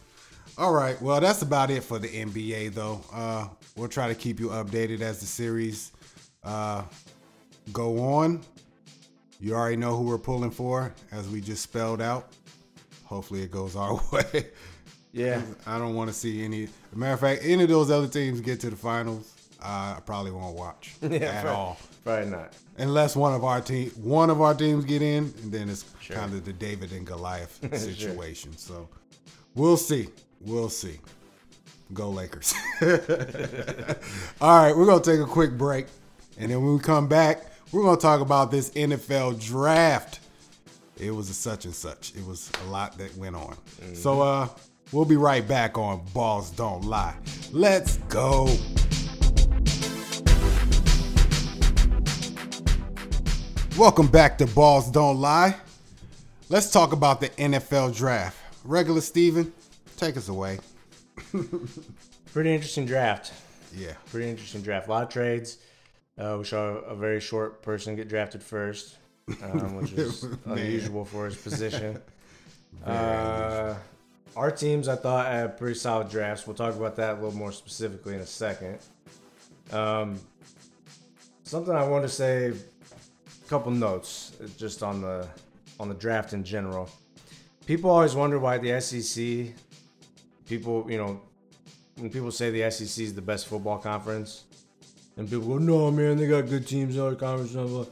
[0.58, 3.00] All right, well, that's about it for the NBA, though.
[3.12, 5.92] Uh, we'll try to keep you updated as the series
[6.44, 6.82] uh,
[7.72, 8.40] go on.
[9.40, 12.28] You already know who we're pulling for, as we just spelled out.
[13.04, 14.46] Hopefully, it goes our way.
[15.12, 15.42] Yeah.
[15.66, 16.68] I don't want to see any.
[16.94, 20.30] matter of fact, any of those other teams get to the finals, uh, I probably
[20.30, 22.54] won't watch yeah at probably, all, Probably not.
[22.78, 26.16] unless one of our team, one of our teams get in, and then it's Sure.
[26.16, 28.56] kind of the David and Goliath situation.
[28.56, 28.88] So
[29.54, 30.08] we'll see.
[30.40, 30.98] We'll see.
[31.92, 32.54] Go Lakers.
[34.40, 35.86] All right, we're gonna take a quick break,
[36.38, 40.20] and then when we come back, we're gonna talk about this NFL draft.
[40.98, 42.14] It was a such and such.
[42.14, 43.56] It was a lot that went on.
[43.94, 44.48] So uh,
[44.92, 47.16] we'll be right back on Balls Don't Lie.
[47.50, 48.46] Let's go.
[53.78, 55.56] Welcome back to Balls Don't Lie.
[56.48, 58.36] Let's talk about the NFL draft.
[58.64, 59.52] Regular Steven,
[59.96, 60.58] take us away.
[62.32, 63.32] Pretty interesting draft.
[63.74, 63.92] Yeah.
[64.10, 64.88] Pretty interesting draft.
[64.88, 65.58] A lot of trades.
[66.18, 68.98] Uh, we saw a very short person get drafted first,
[69.42, 72.00] um, which is unusual for his position.
[72.86, 73.76] Uh,
[74.34, 76.46] our teams, I thought, had pretty solid drafts.
[76.46, 78.78] We'll talk about that a little more specifically in a second.
[79.70, 80.18] Um,
[81.44, 85.28] something I want to say, a couple notes uh, just on the
[85.78, 86.88] on the draft in general.
[87.66, 89.54] People always wonder why the SEC.
[90.46, 91.20] People, you know,
[91.96, 94.44] when people say the SEC is the best football conference,
[95.16, 97.84] and people go, "No, man, they got good teams in other conferences." Blah, blah.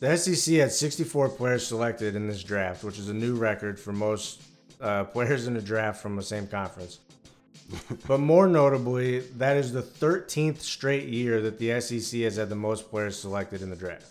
[0.00, 3.92] The SEC had 64 players selected in this draft, which is a new record for
[3.92, 4.42] most
[4.80, 7.00] uh, players in a draft from the same conference.
[8.06, 12.54] but more notably, that is the 13th straight year that the SEC has had the
[12.54, 14.06] most players selected in the draft.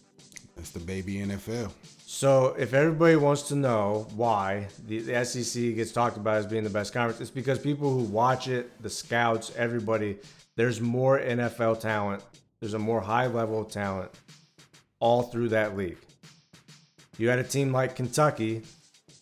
[0.55, 1.71] That's the baby NFL.
[2.05, 6.63] So, if everybody wants to know why the, the SEC gets talked about as being
[6.63, 10.17] the best conference, it's because people who watch it, the scouts, everybody,
[10.55, 12.23] there's more NFL talent.
[12.59, 14.12] There's a more high level of talent
[14.99, 15.97] all through that league.
[17.17, 18.63] You had a team like Kentucky,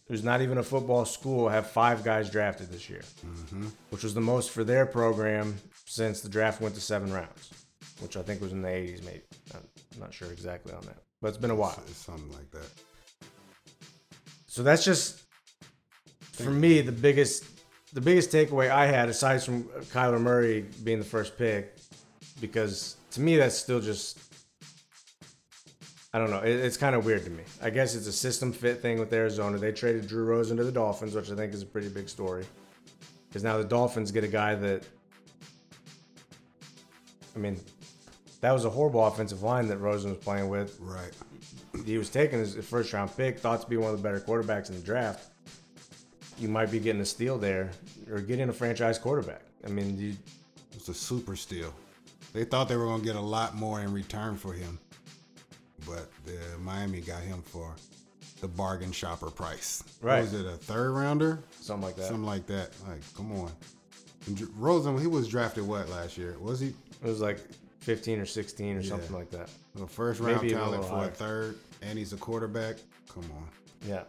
[0.08, 3.68] who's not even a football school, have five guys drafted this year, mm-hmm.
[3.90, 7.52] which was the most for their program since the draft went to seven rounds,
[8.00, 9.22] which I think was in the 80s, maybe.
[9.54, 9.62] I'm
[10.00, 11.82] not sure exactly on that, but it's been a while.
[11.88, 12.70] It's something like that.
[14.46, 15.24] So that's just
[16.34, 17.46] for me the biggest
[17.94, 21.76] the biggest takeaway I had aside from Kyler Murray being the first pick
[22.42, 24.20] because to me that's still just
[26.14, 26.40] I don't know.
[26.40, 27.44] It, it's kind of weird to me.
[27.62, 29.58] I guess it's a system fit thing with Arizona.
[29.58, 32.46] They traded Drew Rosen to the Dolphins, which I think is a pretty big story.
[33.28, 34.84] Because now the Dolphins get a guy that,
[37.36, 37.60] I mean,
[38.42, 41.12] that was a horrible offensive line that Rosen was playing with Right.
[41.86, 44.20] he was taken as a first round pick, thought to be one of the better
[44.20, 45.30] quarterbacks in the draft.
[46.38, 47.72] You might be getting a steal there
[48.12, 49.42] or getting a franchise quarterback.
[49.66, 50.16] I mean, you,
[50.76, 51.74] It's a super steal.
[52.34, 54.78] They thought they were going to get a lot more in return for him,
[55.86, 57.76] but the Miami got him for
[58.42, 59.84] the bargain shopper price.
[60.02, 60.18] Right.
[60.22, 61.40] What was it a third rounder?
[61.60, 62.06] something like that.
[62.06, 62.70] Something like that.
[62.88, 63.52] Like, come on.
[64.28, 66.38] And Rosen, he was drafted what last year?
[66.40, 67.40] Was he It was like
[67.80, 69.50] 15 or 16 or something like that.
[69.82, 71.58] a first round Maybe talent for a third?
[71.82, 72.76] And he's a quarterback.
[73.12, 73.48] Come on.
[73.88, 74.04] Yeah.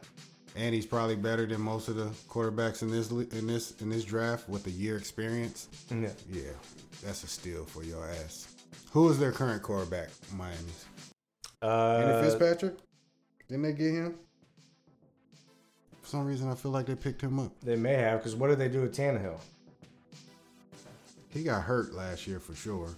[0.57, 4.05] And he's probably better than most of the quarterbacks in this in this in this
[4.05, 5.69] draft with a year experience.
[5.91, 6.09] Yeah.
[6.31, 6.43] Yeah,
[7.05, 8.49] that's a steal for your ass.
[8.93, 10.09] Who is their current quarterback?
[10.35, 10.85] Miami's.
[11.63, 12.75] Andy Uh, Fitzpatrick?
[13.49, 14.15] Didn't they get him?
[16.03, 17.53] For some reason, I feel like they picked him up.
[17.63, 19.39] they may have, because what did they do with Tannehill?
[21.31, 22.97] He got hurt last year for sure.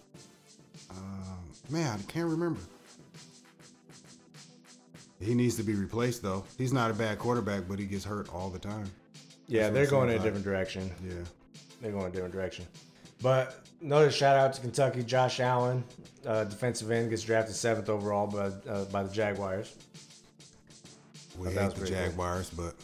[0.91, 2.61] Um, man, I can't remember.
[5.21, 6.45] He needs to be replaced though.
[6.57, 8.91] He's not a bad quarterback, but he gets hurt all the time.
[9.47, 10.25] Yeah, they're going in a like.
[10.25, 10.91] different direction.
[11.07, 11.15] Yeah.
[11.81, 12.67] They're going in a different direction.
[13.23, 15.85] But another shout out to Kentucky, Josh Allen,
[16.27, 19.75] uh, defensive end, gets drafted seventh overall by, uh, by the Jaguars.
[21.39, 21.87] We hate the.
[21.87, 22.75] Jaguars, but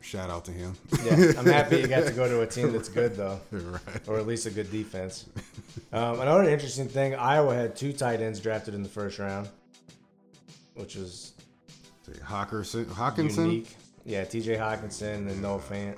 [0.00, 0.76] shout out to him.
[1.04, 3.40] Yeah, I'm happy you got to go to a team that's good though.
[3.50, 3.80] right.
[4.06, 5.26] or at least a good defense.
[5.92, 9.48] Um, another interesting thing: Iowa had two tight ends drafted in the first round,
[10.74, 11.32] which is
[12.26, 13.76] Hockenson, Hockenson, unique.
[14.04, 14.56] Yeah, T.J.
[14.56, 15.96] Hockenson and Noah Fant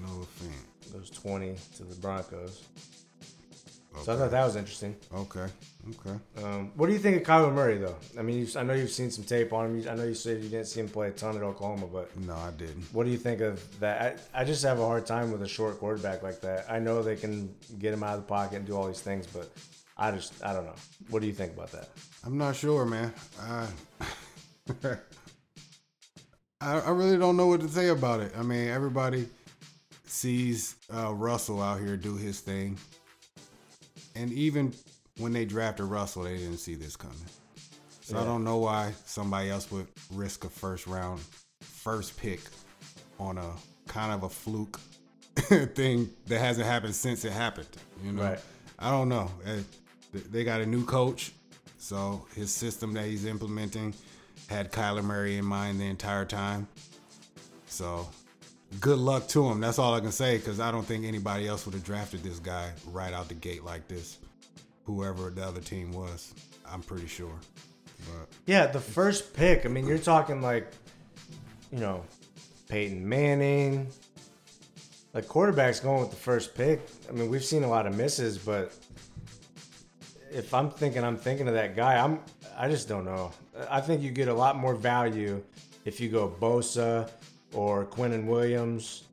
[0.00, 0.50] no fan.
[0.92, 2.62] goes 20 to the Broncos.
[3.94, 4.04] Okay.
[4.04, 4.96] So I thought that was interesting.
[5.14, 5.44] okay,
[5.90, 6.18] okay.
[6.42, 7.96] Um, what do you think of Kyler Murray, though?
[8.18, 9.88] I mean, I know you've seen some tape on him.
[9.90, 12.34] I know you said you didn't see him play a ton at Oklahoma, but No,
[12.34, 12.84] I didn't.
[12.92, 14.18] what do you think of that?
[14.34, 16.64] I, I just have a hard time with a short quarterback like that.
[16.70, 19.26] I know they can get him out of the pocket and do all these things,
[19.26, 19.50] but
[20.02, 20.74] I just I don't know.
[21.10, 21.88] What do you think about that?
[22.26, 23.14] I'm not sure, man.
[23.40, 23.66] I,
[26.60, 28.32] I, I really don't know what to say about it.
[28.36, 29.28] I mean, everybody
[30.06, 32.76] sees uh, Russell out here do his thing,
[34.16, 34.72] and even
[35.18, 37.16] when they drafted Russell, they didn't see this coming.
[38.02, 41.20] So I don't know why somebody else would risk a first round,
[41.60, 42.40] first pick
[43.20, 43.50] on a
[43.86, 44.80] kind of a fluke
[45.36, 47.68] thing that hasn't happened since it happened.
[48.04, 48.40] You know, Right.
[48.80, 49.30] I don't know.
[49.44, 49.64] Th-
[50.12, 51.32] They got a new coach,
[51.78, 53.94] so his system that he's implementing
[54.48, 56.68] had Kyler Murray in mind the entire time.
[57.66, 58.08] So
[58.80, 59.60] good luck to him.
[59.60, 62.38] That's all I can say because I don't think anybody else would have drafted this
[62.38, 64.18] guy right out the gate like this.
[64.84, 66.34] Whoever the other team was,
[66.70, 67.38] I'm pretty sure.
[68.00, 69.64] But Yeah, the first pick.
[69.64, 70.70] I mean, you're talking like,
[71.70, 72.04] you know,
[72.68, 73.86] Peyton Manning.
[75.14, 76.80] Like quarterbacks going with the first pick.
[77.08, 78.72] I mean, we've seen a lot of misses, but
[80.32, 82.02] if I'm thinking, I'm thinking of that guy.
[82.02, 82.20] I'm.
[82.56, 83.32] I just don't know.
[83.70, 85.42] I think you get a lot more value
[85.84, 87.10] if you go Bosa
[87.52, 89.04] or Quinnen Williams.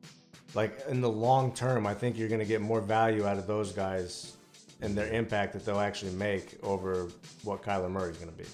[0.55, 3.45] Like in the long term, I think you're going to get more value out of
[3.45, 4.35] those guys
[4.81, 7.07] and their impact that they'll actually make over
[7.43, 8.45] what Kyler Murray's going to be.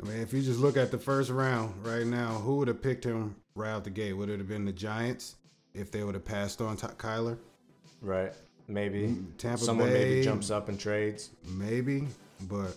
[0.00, 2.80] I mean, if you just look at the first round right now, who would have
[2.80, 4.12] picked him right out the gate?
[4.12, 5.36] Would it have been the Giants
[5.74, 7.36] if they would have passed on Kyler?
[8.00, 8.32] Right.
[8.70, 10.08] Maybe Mm, Tampa someone Bay.
[10.08, 11.30] maybe jumps up and trades.
[11.46, 12.06] Maybe,
[12.48, 12.76] but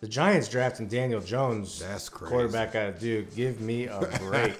[0.00, 2.30] The Giants drafting Daniel Jones, That's crazy.
[2.32, 3.34] quarterback out of Duke.
[3.34, 4.54] Give me a break.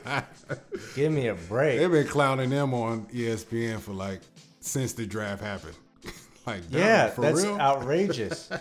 [0.95, 1.79] Give me a break.
[1.79, 4.21] they've been clowning them on ESPN for like
[4.61, 5.75] since the draft happened.
[6.47, 7.59] like, yeah, for that's real.
[7.59, 8.51] outrageous.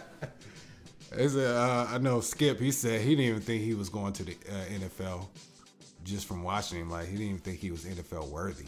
[1.14, 2.60] Is it, uh, I know Skip.
[2.60, 5.28] He said he didn't even think he was going to the uh, NFL
[6.06, 6.90] just from watching him.
[6.90, 8.64] Like he didn't even think he was NFL worthy.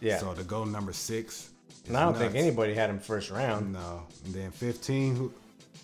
[0.00, 0.18] Yeah.
[0.18, 1.49] So to go number six.
[1.88, 3.72] And I don't think anybody had him first round.
[3.72, 4.02] No.
[4.24, 5.32] And then 15, who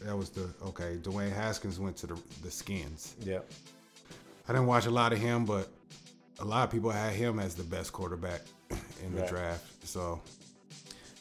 [0.04, 3.14] that was the okay, Dwayne Haskins went to the the skins.
[3.22, 3.40] Yeah.
[4.48, 5.68] I didn't watch a lot of him, but
[6.38, 8.42] a lot of people had him as the best quarterback
[9.04, 9.30] in the Right.
[9.30, 9.64] draft.
[9.87, 10.20] So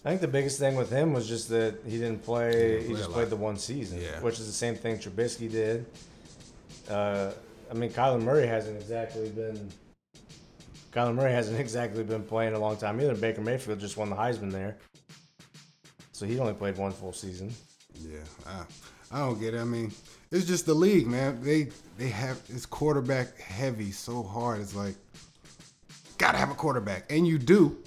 [0.03, 2.51] I think the biggest thing with him was just that he didn't play.
[2.51, 4.19] didn't He just played the one season, Yeah.
[4.21, 5.85] which is the same thing Trubisky did.
[6.89, 7.31] Uh,
[7.71, 9.71] I mean, Kyler Murray hasn't exactly been.
[10.95, 13.15] Kyler Murray hasn't exactly been playing a long time either.
[13.15, 14.77] Baker Mayfield just won the Heisman there,
[16.13, 17.51] so he only played one full season.
[17.99, 18.63] yeah, I,
[19.11, 19.59] I don't get it.
[19.59, 19.91] I mean,
[20.31, 21.41] it's just the league, man.
[21.41, 24.61] They they have it's quarterback heavy so hard.
[24.61, 24.95] It's like
[26.17, 27.77] gotta have a quarterback, and you do,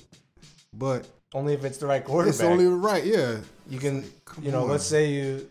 [0.73, 2.35] but Only if it's the right quarterback.
[2.35, 3.05] it's only the right.
[3.05, 4.69] Yeah, you can, come you know, on.
[4.69, 5.49] let's say you.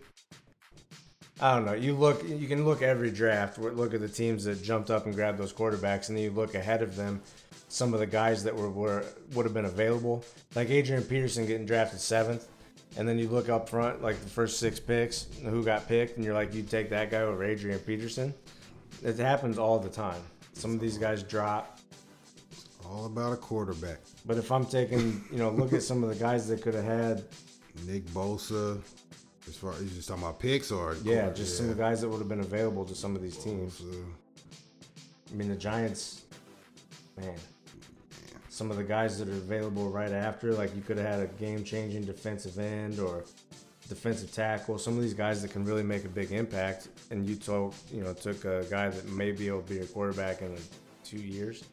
[1.40, 1.74] I don't know.
[1.74, 2.28] You look.
[2.28, 3.60] You can look every draft.
[3.60, 6.56] Look at the teams that jumped up and grabbed those quarterbacks, and then you look
[6.56, 7.22] ahead of them.
[7.70, 9.04] Some of the guys that were, were
[9.34, 10.24] would have been available,
[10.56, 12.48] like Adrian Peterson getting drafted seventh,
[12.98, 16.24] and then you look up front, like the first six picks, who got picked, and
[16.26, 18.34] you're like, you take that guy over Adrian Peterson.
[19.04, 20.22] It happens all the time.
[20.54, 21.80] Some of these guys drop,
[22.52, 24.00] It's all about a quarterback.
[24.26, 26.86] but if I'm taking, you know, look at some of the guys that could have
[26.86, 27.24] had
[27.86, 28.82] Nick Bosa.
[29.48, 32.02] As far as you just talking about picks or Yeah, just some of the guys
[32.02, 33.80] that would have been available to some of these teams.
[33.82, 34.04] Bosa.
[35.32, 36.24] I mean, the Giants,
[37.18, 37.36] man,
[38.58, 41.28] some of the guys that are available right after, like you could have had a
[41.40, 43.24] game changing defensive end or
[43.88, 44.80] defensive tackle.
[44.80, 48.02] Some of these guys that can really make a big impact, and you took, you
[48.04, 50.58] know, took a guy that may be able be a quarterback in
[51.04, 51.64] two years.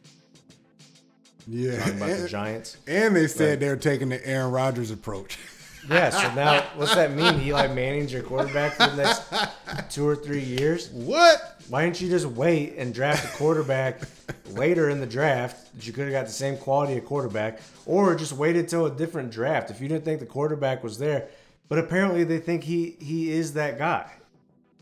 [1.47, 2.77] Yeah, Talking about the Giants.
[2.87, 3.59] and they said Right.
[3.61, 5.39] they're taking the Aaron Rodgers approach.
[5.87, 7.41] Yeah, so now what's that mean?
[7.41, 10.89] Eli Manning's your quarterback for the next two or three years?
[10.89, 11.54] what?
[11.67, 14.01] Why didn't you just wait and draft a quarterback
[14.51, 18.13] later in the draft that you could have got the same quality of quarterback, or
[18.15, 21.29] just waited till a different draft if you didn't think the quarterback was there?
[21.67, 24.11] But apparently they think he he is that guy.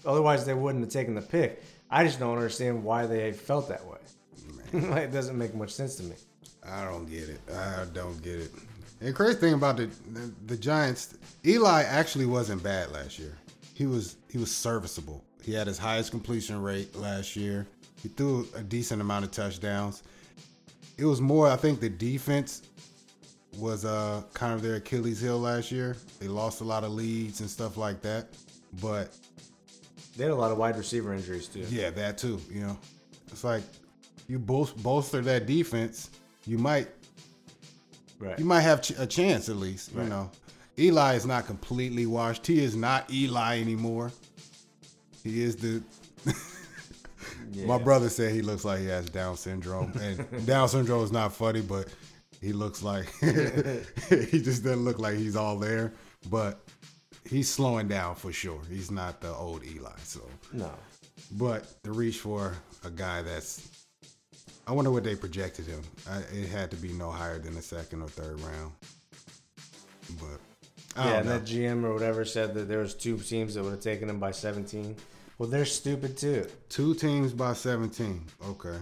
[0.05, 1.63] Otherwise they wouldn't have taken the pick.
[1.89, 3.97] I just don't understand why they felt that way.
[4.89, 6.15] like, it doesn't make much sense to me.
[6.67, 7.39] I don't get it.
[7.53, 8.51] I don't get it.
[8.99, 11.15] And the crazy thing about the, the the Giants,
[11.45, 13.37] Eli actually wasn't bad last year.
[13.73, 15.23] He was he was serviceable.
[15.43, 17.67] He had his highest completion rate last year.
[18.01, 20.03] He threw a decent amount of touchdowns.
[20.97, 22.62] It was more, I think, the defense
[23.58, 25.95] was uh kind of their Achilles heel last year.
[26.19, 28.29] They lost a lot of leads and stuff like that.
[28.82, 29.15] But
[30.17, 31.65] They had a lot of wide receiver injuries too.
[31.69, 32.39] yeah, that too.
[32.51, 32.79] You know,
[33.32, 33.63] it's like
[34.27, 36.10] you bol- bolster that defense,
[36.45, 36.88] you might
[38.19, 38.39] Right.
[38.39, 39.91] you might have ch- a chance at least.
[39.93, 40.32] You know,
[40.79, 42.47] Eli is not completely washed.
[42.47, 44.12] He is not Eli anymore.
[45.23, 45.81] He is the.
[47.65, 51.33] My brother said he looks like he has Down syndrome, and Down syndrome is not
[51.33, 51.88] funny, but
[52.41, 55.93] he looks like he just doesn't look like he's all there.
[56.29, 56.59] But
[57.29, 58.59] he's slowing down for sure.
[58.69, 59.91] He's not the old Eli.
[60.03, 60.71] So, No.
[61.31, 62.53] but the reach for
[62.86, 63.67] a guy that's,
[64.67, 65.81] I wonder what they projected him.
[66.09, 68.71] I, it had to be no higher than the second or third round.
[70.19, 70.39] But
[71.01, 71.29] I yeah, know.
[71.39, 74.19] that GM or whatever said that there was two teams that would have taken him
[74.19, 74.95] by 17.
[75.43, 76.47] Well, they're stupid too.
[76.69, 78.23] Two teams by 17.
[78.51, 78.77] Okay.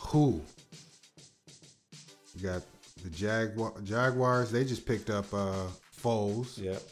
[0.00, 0.42] Who?
[2.34, 2.62] You got
[3.04, 4.50] the Jaguar, Jaguars.
[4.50, 5.68] They just picked up uh,
[6.02, 6.60] Foles.
[6.60, 6.82] Yep.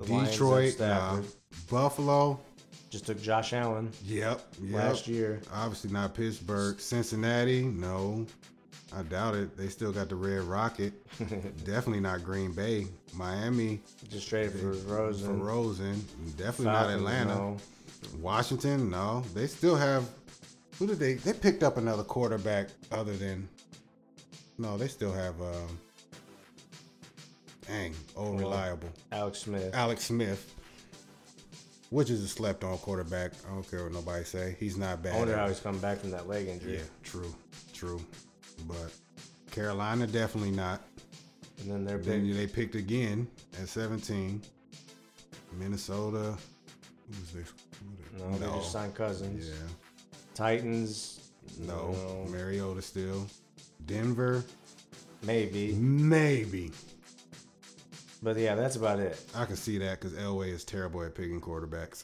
[0.00, 0.86] The Detroit, nah.
[1.14, 1.26] Stafford.
[1.70, 2.40] Buffalo.
[2.90, 4.40] Just took Josh Allen Yep.
[4.64, 4.74] yep.
[4.74, 5.40] last year.
[5.54, 6.80] Obviously not Pittsburgh.
[6.80, 7.62] Cincinnati.
[7.62, 8.26] No.
[8.92, 9.56] I doubt it.
[9.56, 10.92] They still got the Red Rocket.
[11.64, 12.88] Definitely not Green Bay.
[13.14, 14.88] Miami Just traded for Rosen.
[14.88, 15.40] for Rosen.
[15.40, 16.04] Rosen.
[16.36, 17.34] Definitely not Atlanta.
[17.36, 17.56] no.
[18.20, 19.22] Washington, no.
[19.34, 20.08] They still have.
[20.78, 21.14] Who did they?
[21.14, 23.48] They picked up another quarterback other than.
[24.58, 25.40] No, they still have.
[25.40, 25.78] Um,
[27.66, 29.74] dang, old reliable Alex Smith.
[29.74, 30.54] Alex Smith,
[31.90, 33.32] which is a slept-on quarterback.
[33.46, 34.56] I don't care what nobody say.
[34.58, 35.14] He's not bad.
[35.14, 36.74] I wonder how he's coming back from that leg injury.
[36.76, 37.34] Yeah, true,
[37.72, 38.00] true.
[38.66, 38.92] But
[39.50, 40.82] Carolina definitely not.
[41.60, 42.36] And then they're Then big.
[42.36, 43.26] they picked again
[43.60, 44.40] at 17.
[45.58, 46.36] Minnesota.
[47.08, 47.52] Who's this?
[48.18, 49.48] No, they just signed Cousins.
[49.48, 49.54] Yeah.
[50.34, 51.30] Titans.
[51.58, 51.92] No.
[51.92, 52.26] no.
[52.30, 53.26] Mariota still.
[53.86, 54.44] Denver.
[55.22, 55.72] Maybe.
[55.72, 56.70] Maybe.
[58.20, 59.20] But yeah, that's about it.
[59.34, 62.02] I can see that because Elway is terrible at picking quarterbacks.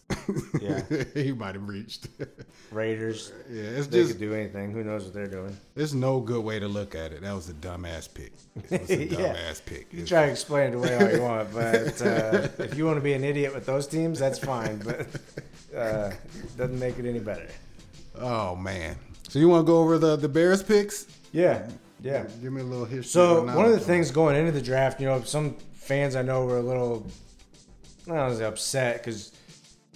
[0.63, 0.83] Yeah.
[1.23, 2.07] he might have reached.
[2.71, 3.33] Raiders.
[3.51, 4.71] yeah, it's They just could do anything.
[4.71, 5.57] Who knows what they're doing?
[5.75, 7.23] there's no good way to look at it.
[7.23, 8.33] That was a dumbass pick.
[8.71, 9.35] It was a Yeah.
[9.35, 9.89] dumbass pick.
[9.93, 12.97] You It's- try to explain it away all you want, but uh, if you want
[12.99, 14.79] to be an idiot with those teams, that's fine.
[14.79, 15.07] But
[15.77, 16.13] uh,
[16.57, 17.49] doesn't make it any better.
[18.17, 18.97] Oh man.
[19.29, 21.07] So you want to go over the the Bears picks?
[21.33, 21.69] Yeah,
[22.01, 22.25] yeah.
[22.41, 23.11] Give me a little history.
[23.11, 26.45] So one of the things going into the draft, you know, some fans I know
[26.45, 27.07] were a little,
[28.11, 29.33] I don't upset because,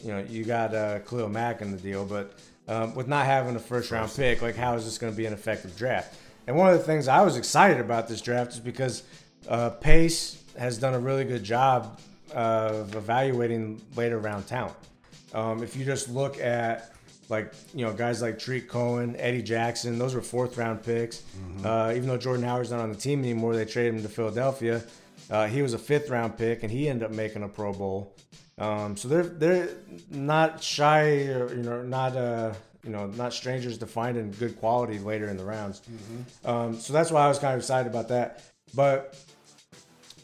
[0.02, 3.56] you know, you got uh, Khalil Mack in the deal, but um, with not having
[3.56, 6.16] a first round pick, like how is this going to be an effective draft?
[6.46, 9.02] And one of the things I was excited about this draft is because
[9.48, 12.00] uh, Pace has done a really good job
[12.34, 14.76] of evaluating later round talent.
[15.34, 16.92] Um, if you just look at
[17.28, 21.22] like you know guys like Tarik Cohen, Eddie Jackson, those were fourth round picks.
[21.64, 24.82] Uh, even though Jordan Howard's not on the team anymore, they traded him to Philadelphia.
[25.30, 28.14] Uh, he was a fifth round pick, and he ended up making a Pro Bowl.
[28.58, 29.68] Um, so they're they're
[30.10, 32.52] not shy, or, you know, not uh,
[32.84, 35.82] you know, not strangers to finding good quality later in the rounds.
[36.44, 38.42] Um, so that's why I was kind of excited about that.
[38.74, 39.16] But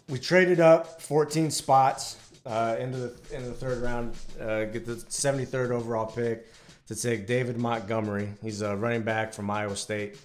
[0.09, 4.95] we traded up 14 spots uh, into the into the third round, uh, get the
[4.95, 6.53] 73rd overall pick
[6.89, 8.31] to take David Montgomery.
[8.43, 10.19] He's a running back from Iowa State.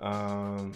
[0.00, 0.72] Um,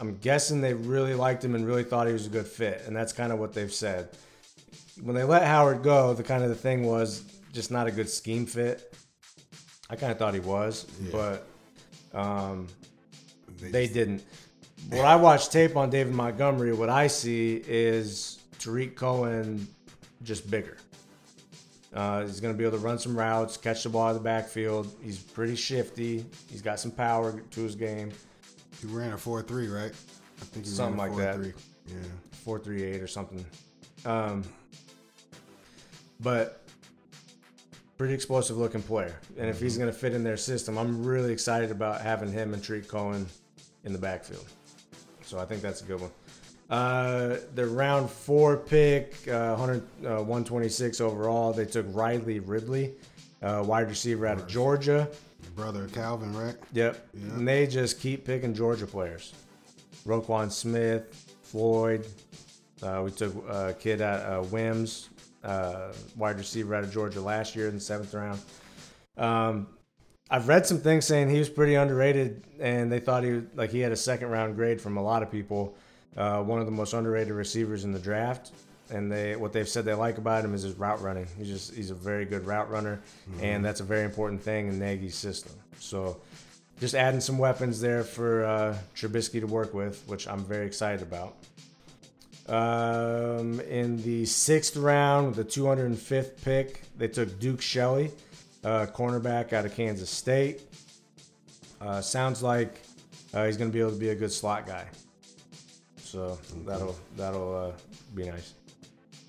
[0.00, 2.94] I'm guessing they really liked him and really thought he was a good fit, and
[2.94, 4.10] that's kind of what they've said.
[5.02, 8.08] When they let Howard go, the kind of the thing was just not a good
[8.08, 8.94] scheme fit.
[9.90, 11.46] I kind of thought he was, but
[12.12, 12.68] um,
[13.60, 14.22] they didn't.
[14.90, 19.66] When I watch tape on David Montgomery, what I see is Tarik Cohen
[20.22, 20.76] just bigger.
[21.92, 24.16] Uh, he's going to be able to run some routes, catch the ball out of
[24.16, 24.94] the backfield.
[25.02, 26.24] He's pretty shifty.
[26.50, 28.12] He's got some power to his game.
[28.80, 29.92] He ran a four three, right?
[30.40, 31.36] I think he Something ran a like that.
[31.36, 31.52] 4-3.
[31.86, 31.94] Yeah.
[32.44, 33.44] four three eight or something.
[34.04, 34.44] Um,
[36.20, 36.64] but
[37.96, 41.32] pretty explosive looking player, and if he's going to fit in their system, I'm really
[41.32, 43.26] excited about having him and Tarik Cohen
[43.84, 44.44] in the backfield.
[45.22, 46.10] So I think that's a good one.
[46.70, 51.52] Uh, the round four pick, uh, 100, uh, 126 overall.
[51.52, 52.92] They took Riley Ridley,
[53.42, 55.08] uh, wide receiver out of Georgia.
[55.58, 56.54] Brother Calvin, right?
[56.72, 57.08] Yep.
[57.14, 59.32] And they just keep picking Georgia players.
[60.06, 62.06] Roquan Smith, Floyd.
[62.80, 65.08] Uh, we took a kid at uh, Wims,
[65.42, 68.40] uh, wide receiver out of Georgia last year in the seventh round.
[69.16, 69.66] Um,
[70.30, 73.70] I've read some things saying he was pretty underrated, and they thought he was, like
[73.70, 75.76] he had a second round grade from a lot of people.
[76.16, 78.52] Uh, one of the most underrated receivers in the draft,
[78.90, 81.26] and they what they've said they like about him is his route running.
[81.36, 83.00] He's just he's a very good route runner,
[83.40, 85.52] and that's a very important thing in Nagy's system.
[85.78, 86.20] So
[86.80, 91.02] just adding some weapons there for uh, Trubisky to work with, which I'm very excited
[91.02, 91.34] about.
[92.48, 98.10] Um, in the sixth round, the 205th pick, they took Duke Shelley,
[98.64, 100.62] uh, cornerback out of Kansas State.
[101.80, 102.80] Uh, sounds like
[103.34, 104.86] uh, he's going to be able to be a good slot guy.
[105.98, 107.72] So that'll that'll uh,
[108.14, 108.54] be nice.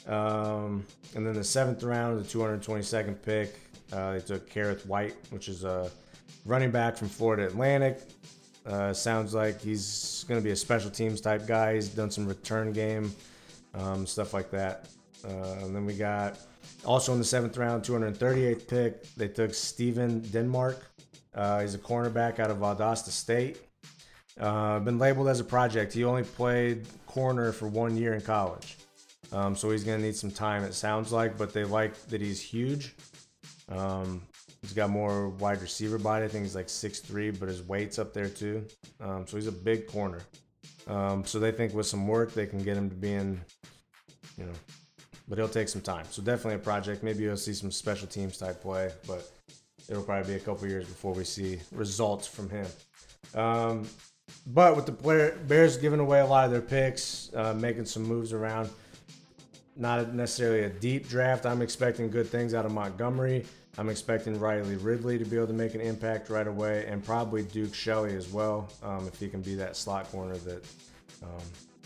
[0.09, 0.85] Um,
[1.15, 3.55] and then the seventh round, the 222nd pick,
[3.93, 5.89] uh, they took Kerrith Whyte, which is a
[6.45, 8.01] running back from Florida Atlantic.
[8.65, 11.75] Uh, sounds like he's going to be a special teams type guy.
[11.75, 13.11] He's done some return game
[13.73, 14.87] um, stuff like that.
[15.25, 16.37] Uh, and then we got
[16.85, 20.85] also in the seventh round, 238th pick, they took Steven Denmark.
[21.33, 23.57] Uh, he's a cornerback out of Valdosta State.
[24.39, 25.93] Uh, been labeled as a project.
[25.93, 28.77] He only played corner for one year in college.
[29.31, 32.21] Um, so he's going to need some time, it sounds like, but they like that
[32.21, 32.95] he's huge.
[33.69, 34.23] Um,
[34.61, 36.25] he's got more wide receiver body.
[36.25, 38.65] I think he's like 6'3, but his weight's up there too.
[38.99, 40.21] Um, so he's a big corner.
[40.87, 43.39] Um, so they think with some work, they can get him to being,
[44.37, 44.53] you know,
[45.27, 46.05] but he'll take some time.
[46.09, 47.03] So definitely a project.
[47.03, 49.29] Maybe you'll see some special teams type play, but
[49.87, 52.65] it'll probably be a couple years before we see results from him.
[53.35, 53.87] Um,
[54.47, 58.33] but with the Bears giving away a lot of their picks, uh, making some moves
[58.33, 58.69] around,
[59.79, 61.45] not necessarily a deep draft.
[61.45, 63.45] I'm expecting good things out of Montgomery.
[63.77, 67.43] I'm expecting Riley Ridley to be able to make an impact right away, and probably
[67.43, 70.65] Duke Shelley as well, um, if he can be that slot corner that
[71.23, 71.41] um,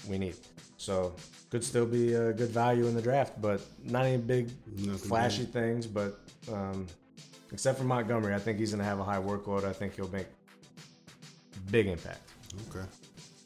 [0.10, 0.36] we need.
[0.78, 1.14] So
[1.52, 5.46] could still be a good value in the draft, but not any big Nothing flashy
[5.46, 5.86] things.
[5.86, 6.20] But
[6.52, 6.88] um,
[7.52, 9.64] except for Montgomery, I think he's going to have a high workload.
[9.64, 10.28] I think he'll make
[11.70, 12.28] big impact.
[12.70, 12.86] Okay.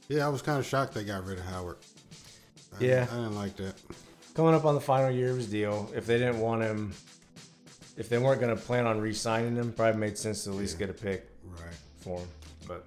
[0.07, 1.77] Yeah, I was kind of shocked they got rid of Howard.
[2.79, 3.07] I, Yeah.
[3.11, 3.75] I didn't like that.
[4.37, 6.93] Coming up on the final year of his deal, if they didn't want him,
[7.97, 10.77] if they weren't going to plan on re-signing him, probably made sense to at least
[10.77, 11.73] get a pick Right.
[12.01, 12.27] for him.
[12.67, 12.85] But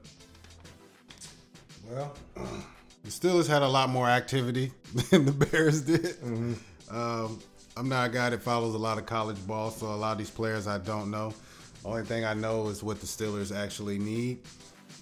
[1.90, 4.70] Well, the Steelers had a lot more activity
[5.10, 6.18] than the Bears did.
[6.88, 7.40] Um,
[7.76, 10.18] I'm not a guy that follows a lot of college ball, so a lot of
[10.18, 11.34] these players I don't know.
[11.84, 14.38] Only thing I know is what the Steelers actually need,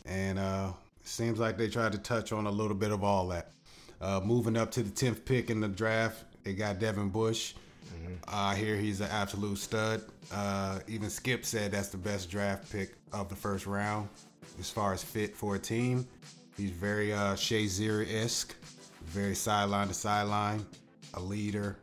[0.07, 0.73] and uh,
[1.03, 3.51] it seems like they tried to touch on a little bit of all that.
[4.01, 7.53] Uh, moving up to the 10th pick in the draft, they got Devin Bush.
[8.27, 10.01] I hear he's an absolute stud.
[10.33, 14.09] Uh, even Skip said that's the best draft pick of the first round
[14.59, 16.07] as far as fit for a team.
[16.57, 18.55] He's very uh, Shazier esque,
[19.05, 20.65] very sideline to sideline,
[21.13, 21.77] a leader,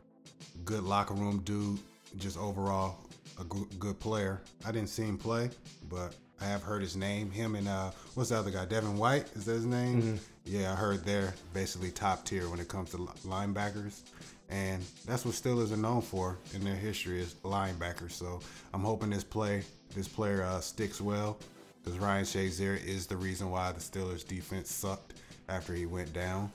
[0.64, 1.78] good locker room dude,
[2.16, 2.98] just overall
[3.38, 4.42] a good, good player.
[4.64, 5.48] I didn't see him play,
[5.88, 7.30] but I have heard his name.
[7.30, 8.64] Him and uh, what's the other guy?
[8.64, 10.18] Devin White is that his name?
[10.44, 14.02] Yeah, I heard they're basically top tier when it comes to linebackers,
[14.48, 18.12] and that's what Steelers are known for in their history is linebackers.
[18.12, 18.40] So
[18.72, 19.62] I'm hoping this play,
[19.94, 21.38] this player uh, sticks well,
[21.82, 25.14] because Ryan Shazier is the reason why the Steelers defense sucked
[25.48, 26.50] after he went down,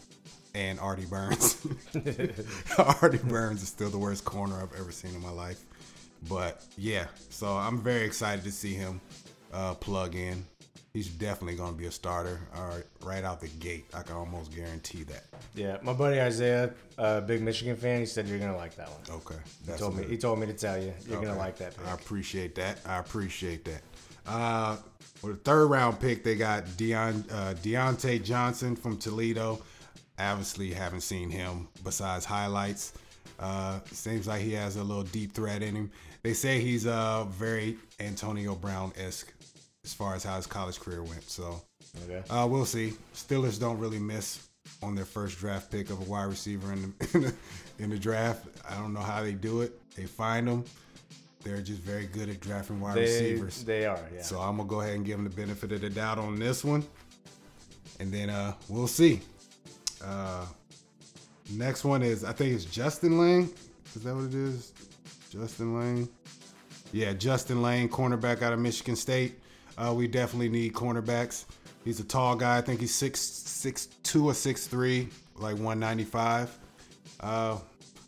[0.53, 1.65] and Artie Burns.
[2.77, 5.63] Artie Burns is still the worst corner I've ever seen in my life.
[6.29, 9.01] But yeah, so I'm very excited to see him
[9.53, 10.45] uh, plug in.
[10.93, 13.85] He's definitely going to be a starter uh, right out the gate.
[13.93, 15.23] I can almost guarantee that.
[15.55, 18.89] yeah, my buddy Isaiah, a big Michigan fan, he said you're going to like that
[18.89, 19.19] one.
[19.19, 20.03] Okay, He told me.
[20.03, 21.87] He told me to tell you you're gonna like that pick.
[21.87, 22.79] I appreciate that.
[22.85, 23.81] I appreciate that.
[24.27, 24.77] Uh,
[25.21, 29.61] with the third round pick, they got Deon, uh, Diontae Johnson from Toledo.
[30.19, 32.93] Obviously, haven't seen him besides highlights.
[33.39, 35.91] Uh, seems like he has a little deep threat in him.
[36.21, 39.33] They say he's uh, very Antonio Brown esque
[39.83, 41.29] as far as how his college career went.
[41.29, 41.61] So
[42.05, 42.23] Okay.
[42.29, 42.93] uh, we'll see.
[43.13, 44.47] Steelers don't really miss
[44.83, 47.33] on their first draft pick of a wide receiver in the, in the
[47.79, 48.45] in the draft.
[48.69, 49.77] I don't know how they do it.
[49.95, 50.63] They find them.
[51.43, 53.63] They're just very good at drafting wide They, receivers.
[53.63, 53.99] they are.
[54.13, 54.21] Yeah.
[54.21, 56.63] So I'm gonna go ahead and give them the benefit of the doubt on this
[56.63, 56.83] one,
[57.99, 59.21] and then uh, we'll see.
[60.03, 60.45] Uh,
[61.51, 63.49] next one is I think it's Justin Layne.
[63.95, 64.71] Is that what it is?
[65.31, 66.07] Justin Layne.
[66.93, 69.39] Yeah, Justin Layne, cornerback out of Michigan State.
[69.81, 71.45] Uh, we definitely need cornerbacks.
[71.83, 72.57] He's a tall guy.
[72.57, 76.55] I think he's six six two or six three, like 195.
[77.19, 77.57] Uh,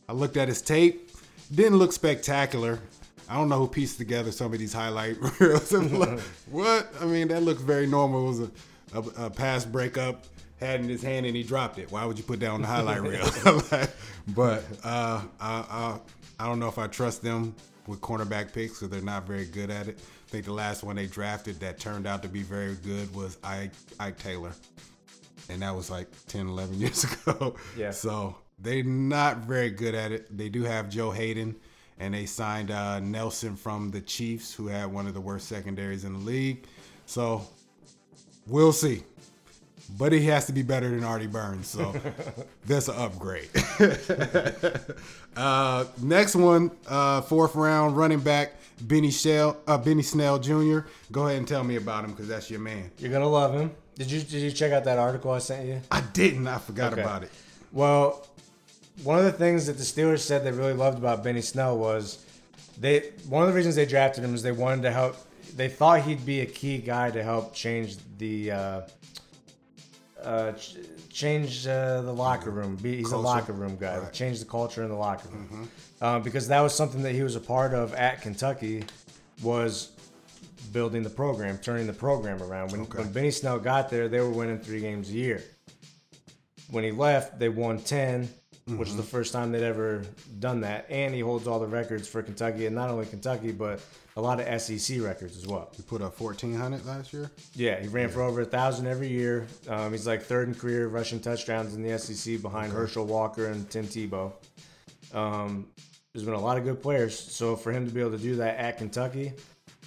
[0.08, 1.10] I looked at his tape.
[1.54, 2.80] Didn't look spectacular.
[3.28, 5.72] I don't know who pieced together some of these highlight reels.
[5.72, 6.20] Like,
[6.52, 6.94] what?
[7.02, 8.26] I mean, that looks very normal.
[8.26, 8.52] It was a,
[8.94, 10.26] a, a pass breakup,
[10.60, 11.92] had in his hand, and he dropped it.
[11.92, 13.28] Why would you put that on the highlight reel?
[13.72, 13.90] Like,
[14.28, 16.00] but uh, I, I,
[16.40, 17.56] I don't know if I trust them
[17.88, 19.98] with cornerback picks because they're not very good at it.
[20.00, 23.38] I think the last one they drafted that turned out to be very good was
[23.44, 24.52] Ike, Ike Taylor.
[25.50, 27.56] And that was like 10, 11 years ago.
[27.78, 27.92] Yeah.
[27.92, 30.36] So they're not very good at it.
[30.36, 31.56] They do have Joe Haden,
[32.00, 36.06] and they signed uh, Nelson from the Chiefs, who had one of the worst secondaries
[36.06, 36.66] in the league.
[37.06, 37.46] So
[38.48, 39.04] we'll see.
[39.98, 41.94] But he has to be better than Artie Burns, so
[42.66, 43.50] that's an upgrade.
[45.36, 50.80] uh, next one, uh, fourth round running back Benny Shell, uh, Benny Snell Jr.
[51.12, 52.92] Go ahead and tell me about him because that's your man.
[52.98, 53.72] You're gonna love him.
[53.96, 55.82] Did you did you check out that article I sent you?
[55.92, 56.48] I didn't.
[56.48, 57.02] I forgot Okay.
[57.02, 57.32] about it.
[57.72, 58.26] Well,
[59.04, 62.24] one of the things that the Steelers said they really loved about Benny Snell was
[62.80, 65.18] they one of the reasons they drafted him is they wanted to help.
[65.56, 68.52] They thought he'd be a key guy to help change the
[70.24, 70.78] uh, uh, ch-
[71.12, 72.76] change uh, the locker room.
[72.78, 73.16] Be, he's Culture.
[73.16, 73.98] a locker room guy.
[73.98, 74.14] Right.
[74.14, 75.70] Change the culture in the locker room.
[76.02, 78.84] Um, because that was something that he was a part of at Kentucky
[79.42, 79.92] was
[80.72, 82.72] building the program, turning the program around.
[82.72, 83.00] When, Okay.
[83.00, 85.44] when Benny Snell got there, they were winning three games a year.
[86.72, 87.80] When he left, they won
[88.68, 90.04] 10, which is the first time they'd ever
[90.40, 90.86] done that.
[90.90, 93.82] And he holds all the records for Kentucky, and not only Kentucky, but
[94.16, 95.72] a lot of SEC records as well.
[95.76, 97.32] He put up 1,400 last year.
[97.56, 99.48] Yeah, he ran for over a thousand every year.
[99.68, 103.70] Um, he's like third in career rushing touchdowns in the SEC behind Herschel Walker and
[103.70, 104.32] Tim Tebow.
[105.14, 105.68] Um,
[106.14, 108.36] there's been a lot of good players, so for him to be able to do
[108.36, 109.34] that at Kentucky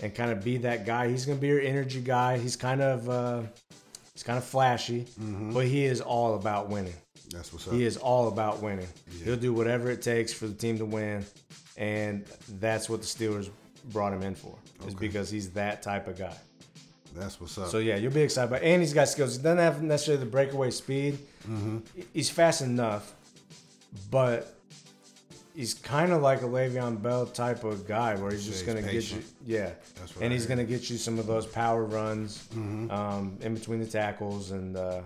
[0.03, 2.37] and kind of be that guy, he's gonna be your energy guy.
[2.37, 3.43] He's kind of uh,
[4.13, 5.07] he's kind of flashy,
[5.53, 6.95] but he is all about winning.
[7.37, 7.75] That's what's up.
[7.75, 8.89] He is all about winning.
[9.25, 11.25] He'll do whatever it takes for the team to win,
[11.77, 12.25] and
[12.61, 13.51] that's what the Steelers
[13.93, 14.57] brought him in for.
[14.87, 16.37] Is because he's that type of guy.
[17.15, 17.69] That's what's up.
[17.69, 18.51] So yeah, you'll be excited.
[18.51, 19.37] But and he's got skills.
[19.37, 21.19] He doesn't have necessarily the breakaway speed.
[21.49, 21.79] Mm-hmm.
[22.13, 23.15] He's fast enough,
[24.11, 24.55] but
[25.55, 28.83] he's kind of like a Le'Veon Bell type of guy, where he's just he's gonna
[28.83, 29.23] get you.
[29.45, 30.59] Yeah, That's what and I he's heard.
[30.59, 30.63] Mm-hmm.
[30.67, 35.01] gonna get you some of those power runs um, in between the tackles, and uh,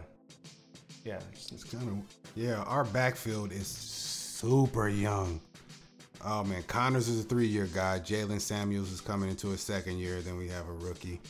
[1.05, 1.99] yeah, It's kind of
[2.35, 2.63] yeah.
[2.63, 5.41] Our backfield is super young.
[6.25, 8.01] Oh man, Connors is a three-year guy.
[8.01, 10.21] Jaylen Samuels is coming into his second year.
[10.21, 11.21] Then we have a rookie.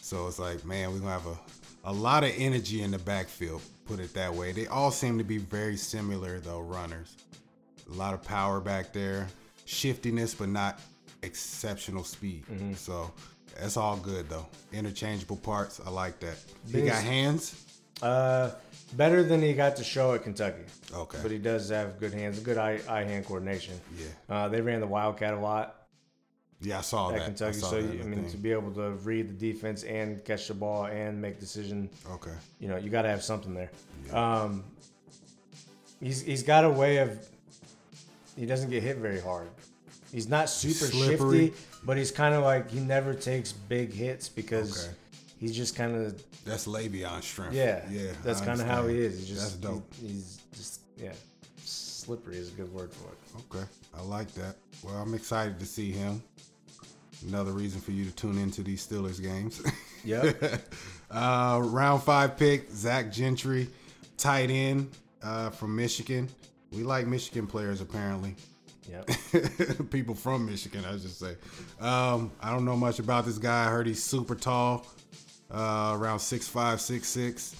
[0.00, 1.38] So it's like, man, we're gonna have a
[1.84, 3.62] a lot of energy in the backfield.
[3.86, 4.52] Put it that way.
[4.52, 6.60] They all seem to be very similar though.
[6.60, 7.16] Runners,
[7.90, 9.26] a lot of power back there,
[9.64, 10.80] shiftiness, but not
[11.22, 12.44] exceptional speed.
[12.50, 12.74] Mm-hmm.
[12.74, 13.10] So
[13.58, 14.46] that's all good though.
[14.72, 15.80] Interchangeable parts.
[15.84, 16.36] I like that.
[16.70, 17.64] He got hands.
[18.02, 18.50] Uh,
[18.94, 20.62] better than he got to show at Kentucky.
[20.94, 21.18] Okay.
[21.22, 23.74] but he does have good hands, good eye eye hand coordination.
[23.98, 24.06] Yeah.
[24.34, 25.74] uh, they ran the Wildcat a lot.
[26.60, 27.24] Yeah, I saw at that.
[27.26, 27.58] Kentucky.
[27.58, 28.30] I So that you, I mean, thing.
[28.30, 32.32] to be able to read the defense and catch the ball and make decision, Okay.
[32.58, 33.70] you know, you got to have something there.
[34.12, 34.64] Um,
[36.00, 37.24] he's he's got a way of
[38.36, 39.48] he doesn't get hit very hard.
[40.12, 41.48] He's not super Slippery.
[41.48, 44.96] shifty, but he's kind of like he never takes big hits because Okay.
[45.38, 47.54] He's just kind of That's Le'Veon strength.
[47.54, 48.10] yeah Yeah.
[48.22, 49.18] That's kind of how he is.
[49.18, 49.94] He's just That's dope.
[50.00, 51.12] he- he's just yeah,
[51.64, 53.44] slippery is a good word for it.
[53.56, 53.64] Okay.
[53.96, 54.56] I like that.
[54.82, 56.22] Well, I'm excited to see him.
[57.26, 59.62] Another reason for you to tune into these Steelers games.
[60.04, 60.62] Yep.
[61.10, 63.68] uh, round five pick, Zach Gentry,
[64.16, 64.90] tight end
[65.24, 66.28] uh, from Michigan.
[66.72, 68.36] We like Michigan players apparently.
[68.88, 69.90] Yep.
[69.90, 71.34] People from Michigan, I should say.
[71.80, 73.66] Um, I don't know much about this guy.
[73.66, 74.86] I heard he's super tall,
[75.50, 77.54] uh, around 6'5, 6'6,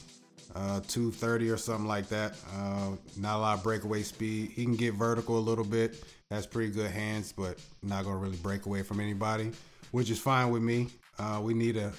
[0.55, 2.37] uh, 230 or something like that.
[2.55, 4.51] Uh, not a lot of breakaway speed.
[4.51, 6.03] He can get vertical a little bit.
[6.31, 9.51] Has pretty good hands, but not going to really break away from anybody,
[9.93, 10.89] which is fine with me.
[11.19, 11.93] Uh, we need a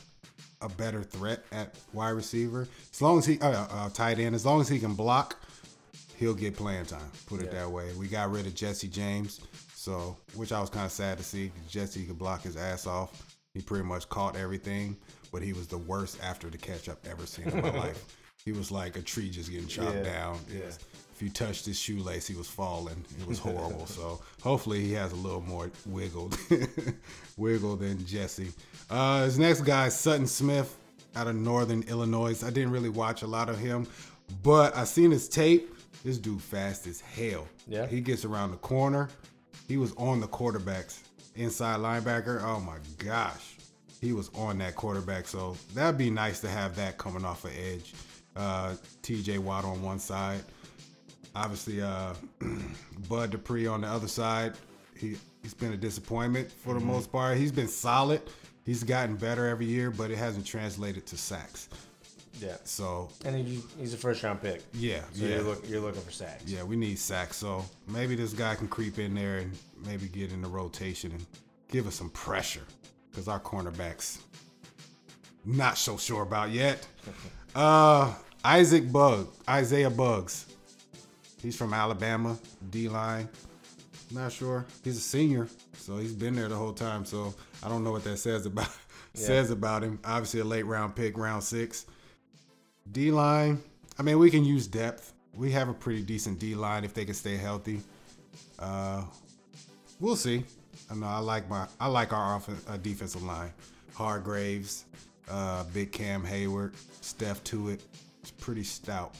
[0.62, 2.68] a better threat at wide receiver.
[2.94, 5.38] As long as he, uh, uh, tight end, as long as he can block,
[6.18, 7.10] he'll get playing time.
[7.28, 7.62] Put it Yeah.
[7.62, 7.94] that way.
[7.94, 9.40] We got rid of Jesse James,
[9.74, 11.54] so which I was kind of sad to see.
[11.70, 13.39] Jesse could block his ass off.
[13.54, 14.95] He pretty much caught everything,
[15.32, 18.06] but he was the worst after the catch I've ever seen in my life.
[18.45, 20.39] He was like a tree just getting chopped Yeah, down.
[20.52, 20.62] yeah.
[21.14, 23.04] If you touched his shoelace, he was falling.
[23.20, 23.86] It was horrible.
[23.86, 26.32] so hopefully he has a little more wiggle,
[27.38, 28.52] wiggle than Jesse.
[28.89, 30.78] Uh, his next guy Sutton Smith
[31.16, 32.41] out of Northern Illinois.
[32.43, 33.86] I didn't really watch a lot of him,
[34.43, 35.76] but I seen his tape.
[36.06, 37.45] This dude fast as hell.
[37.68, 37.86] Yeah.
[37.86, 39.10] He gets around the corner.
[39.68, 41.00] He was on the quarterbacks,
[41.40, 42.44] inside linebacker.
[42.44, 43.56] Oh my gosh.
[44.02, 45.28] He was on that quarterback.
[45.28, 47.94] So that'd be nice to have that coming off an edge.
[48.36, 50.42] Uh, TJ Watt on one side.
[51.36, 52.14] Obviously, uh,
[53.10, 54.54] Bud Dupree on the other side.
[54.96, 57.38] He he's been a disappointment for the most part.
[57.38, 58.22] He's been solid.
[58.66, 61.70] He's gotten better every year, but it hasn't translated to sacks.
[62.42, 62.58] Yeah.
[62.64, 64.62] So And he, he's a first round pick.
[64.74, 66.44] yeah, So yeah, you're, look, you're looking for sacks.
[66.46, 66.64] yeah.
[66.64, 67.38] We need sacks.
[67.38, 69.52] So maybe this guy can creep in there and
[69.86, 71.26] maybe get in the rotation and
[71.72, 72.64] give us some pressure
[73.12, 74.20] because our cornerbacks
[75.46, 76.86] not so sure about yet.
[77.56, 78.14] Uh,
[78.46, 80.46] Isaac Bug, Isaiah Buggs.
[81.42, 82.38] He's from Alabama,
[82.70, 83.28] D line.
[84.12, 84.66] Not sure.
[84.84, 87.06] He's a senior, so he's been there the whole time.
[87.06, 87.34] So
[87.64, 88.70] I don't know what that says about
[89.16, 89.98] says about him.
[90.06, 91.88] Obviously, a late round pick, round six.
[92.92, 93.62] D line.
[93.98, 95.14] I mean, we can use depth.
[95.34, 97.82] We have a pretty decent D line if they can stay healthy.
[98.58, 99.04] Uh,
[100.00, 100.44] we'll see.
[100.90, 103.54] I know I like my I like our off, uh, defensive line.
[103.94, 104.86] Hargraves,
[105.30, 107.82] uh, Big Cam Hayward, Steph Tuitt.
[108.22, 109.16] It's pretty stout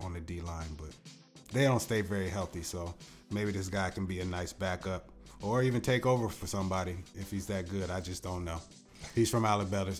[0.00, 0.90] on the D line, but
[1.52, 2.62] they don't stay very healthy.
[2.62, 2.94] So
[3.30, 5.08] maybe this guy can be a nice backup
[5.42, 7.90] or even take over for somebody if he's that good.
[7.90, 8.60] I just don't know.
[9.14, 9.94] He's from Alabama,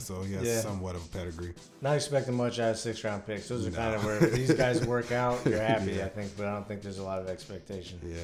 [0.00, 0.60] so he has Yeah.
[0.60, 1.52] somewhat of a pedigree.
[1.82, 3.48] Not expecting much out of six round picks.
[3.48, 6.06] Those are kind of where if these guys work out, you're happy, Yeah.
[6.06, 8.00] I think, but I don't think there's a lot of expectation.
[8.04, 8.16] Yeah.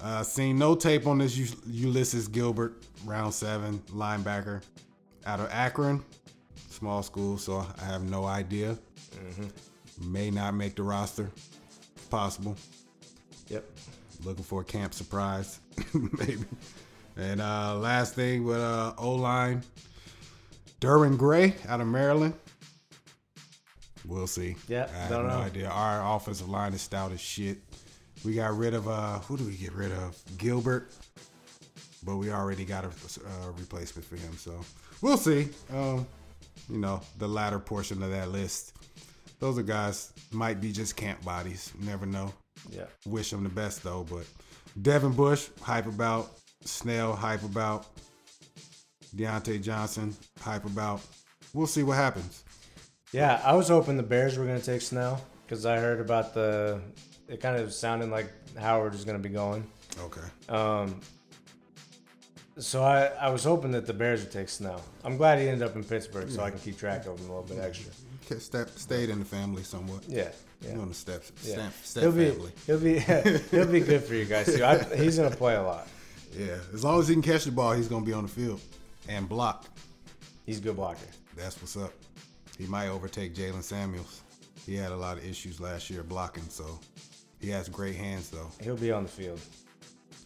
[0.00, 4.62] Uh, seen no tape on this U- Ulysses Gilbert, round seven linebacker,
[5.26, 6.02] out of Akron,
[6.70, 7.36] small school.
[7.36, 8.78] So I have no idea.
[10.00, 11.30] May not make the roster.
[12.10, 12.56] Possible.
[13.48, 13.64] Yep.
[14.24, 15.60] Looking for a camp surprise,
[15.94, 16.44] maybe.
[17.16, 19.62] And uh, last thing with uh, O line,
[20.80, 22.34] Derwin Gray out of Maryland.
[24.06, 24.56] We'll see.
[24.68, 25.34] Yeah, I have no know.
[25.34, 25.68] idea.
[25.68, 27.58] Our offensive line is stout as shit.
[28.24, 30.16] We got rid of uh, who do we get rid of?
[30.38, 30.90] Gilbert,
[32.04, 34.36] but we already got a uh, replacement for him.
[34.36, 34.60] So
[35.00, 35.48] we'll see.
[35.72, 36.06] Um,
[36.68, 38.74] you know, the latter portion of that list.
[39.38, 41.72] Those are guys might be just camp bodies.
[41.80, 42.32] Never know
[42.70, 42.84] Yeah.
[43.06, 44.06] wish them the best though.
[44.08, 44.24] But
[44.80, 46.30] Devin Bush, hype about.
[46.64, 47.86] Snell, hype about.
[49.14, 51.00] Diontae Johnson, hype about.
[51.52, 52.44] We'll see what happens.
[53.12, 56.34] Yeah, I was hoping the Bears were going to take Snell because I heard about
[56.34, 56.80] the.
[57.28, 59.66] It kind of sounded like Howard is going to be going.
[59.98, 60.20] Okay.
[60.48, 61.00] Um,
[62.58, 64.82] so I, I was hoping that the Bears would take Snell.
[65.04, 67.34] I'm glad he ended up in Pittsburgh so I can keep track of him a
[67.34, 67.92] little bit extra.
[68.38, 70.04] Step, stayed in the family somewhat.
[70.08, 70.30] Yeah,
[70.62, 70.78] yeah.
[70.78, 71.54] On the steps, yeah.
[71.54, 72.52] step, step he'll be family.
[72.66, 72.98] he'll be
[73.50, 74.64] he'll be good for you guys too.
[74.64, 75.86] I, he's gonna play a lot.
[76.36, 78.60] Yeah, as long as he can catch the ball, he's gonna be on the field
[79.08, 79.66] and block.
[80.46, 81.06] He's a good blocker.
[81.36, 81.92] That's what's up.
[82.58, 84.22] He might overtake Jaylen Samuels.
[84.66, 86.78] He had a lot of issues last year blocking, so
[87.40, 88.50] he has great hands though.
[88.60, 89.40] He'll be on the field.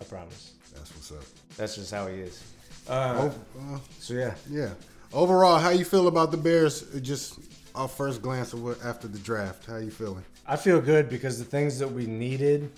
[0.00, 0.52] I promise.
[0.74, 1.24] That's what's up.
[1.56, 2.42] That's just how he is.
[2.88, 3.34] Uh, Oh,
[3.74, 4.70] uh, so yeah, Yeah.
[5.12, 6.82] Overall, how you feel about the Bears?
[7.00, 7.38] Just
[7.74, 10.24] off first glance of what after the draft, how you feeling?
[10.46, 12.70] I feel good because the things that we needed,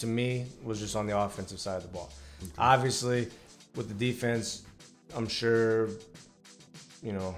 [0.00, 2.10] to me, was just on the offensive side of the ball.
[2.58, 3.28] Obviously,
[3.76, 4.62] with the defense,
[5.14, 5.88] I'm sure,
[7.02, 7.34] you know,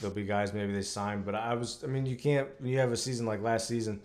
[0.00, 2.48] there'll be guys maybe they sign, but I was, I mean, you can't.
[2.60, 4.00] When you have a season like last season,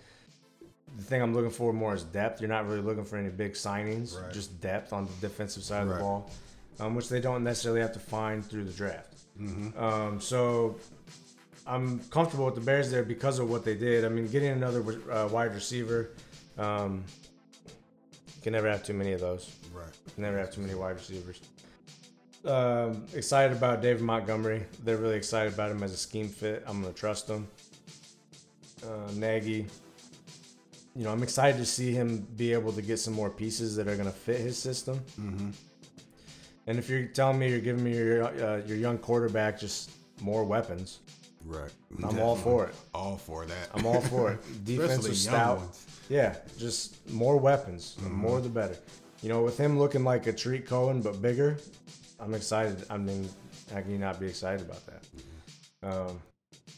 [0.97, 2.41] the thing I'm looking for more is depth.
[2.41, 4.31] You're not really looking for any big signings, Right.
[4.33, 6.29] just depth on the defensive side of the ball,
[6.79, 9.09] um, which they don't necessarily have to find through the draft.
[9.77, 10.77] Um, so
[11.65, 14.05] I'm comfortable with the Bears there because of what they did.
[14.05, 16.11] I mean, getting another uh, wide receiver,
[16.57, 17.03] um,
[18.43, 19.55] can never have too many of those.
[19.73, 19.87] Right.
[20.05, 21.41] You can never have too many wide receivers.
[22.45, 24.65] Um, excited about David Montgomery.
[24.83, 26.63] They're really excited about him as a scheme fit.
[26.67, 27.47] I'm going to trust him.
[28.85, 29.65] Uh, Nagy,
[30.93, 33.87] you know, I'm excited to see him be able to get some more pieces that
[33.87, 34.99] are going to fit his system.
[35.19, 35.51] Mm-hmm.
[36.67, 39.91] And if you're telling me you're giving me your uh, your young quarterback just
[40.21, 40.99] more weapons,
[41.45, 41.71] Right.
[42.03, 42.75] I'm all for it.
[42.93, 43.69] All for that.
[43.73, 44.65] I'm all for it.
[44.65, 45.57] Defense Especially is stout.
[45.59, 45.92] ones.
[46.13, 47.83] Yeah, just more weapons.
[47.99, 48.13] Mm-hmm.
[48.25, 48.77] more the better.
[49.23, 51.57] You know, with him looking like a Tarik Cohen but bigger,
[52.19, 52.77] I'm excited.
[52.89, 53.27] I mean,
[53.73, 55.01] how can you not be excited about that?
[55.89, 56.19] Um,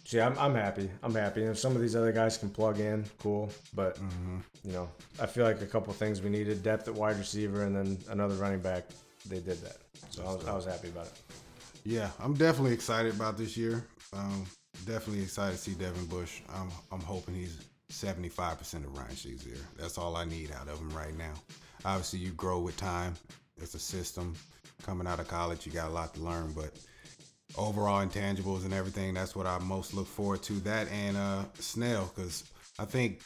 [0.05, 0.89] so yeah, I'm, I'm happy.
[1.03, 1.41] I'm happy.
[1.41, 3.49] And if some of these other guys can plug in, cool.
[3.73, 4.37] But Mm-hmm.
[4.63, 4.87] you know,
[5.19, 8.35] I feel like a couple things we needed: depth at wide receiver, and then another
[8.35, 8.83] running back.
[9.27, 9.77] They did that,
[10.11, 11.17] so I was, I was happy about it.
[11.83, 13.85] Yeah, I'm definitely excited about this year.
[14.13, 14.45] Um,
[14.85, 16.41] definitely excited to see Devin Bush.
[16.57, 17.57] I'm I'm hoping he's
[17.91, 19.57] 75% of Ryan Shazier.
[19.77, 21.33] That's all I need out of him right now.
[21.83, 23.13] Obviously, you grow with time.
[23.57, 24.35] It's a system.
[24.83, 26.71] Coming out of college, you got a lot to learn, but
[27.57, 30.53] overall intangibles and everything, that's what I most look forward to.
[30.61, 32.43] That and uh, Snell, because
[32.79, 33.21] I think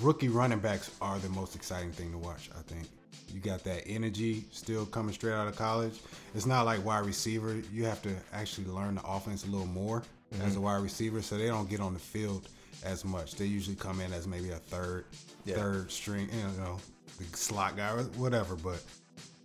[0.00, 2.50] rookie running backs are the most exciting thing to watch.
[2.56, 2.88] I think
[3.32, 5.98] you got that energy still coming straight out of college.
[6.34, 7.60] It's not like wide receiver.
[7.72, 10.02] You have to actually learn the offense a little more
[10.42, 12.48] as a wide receiver, so they don't get on the field
[12.84, 13.34] as much.
[13.34, 15.04] They usually come in as maybe a third,
[15.44, 15.56] Yeah.
[15.56, 16.78] third string, you know,
[17.18, 18.54] the slot guy or whatever.
[18.56, 18.82] But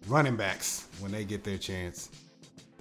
[0.08, 2.10] running backs, when they get their chance,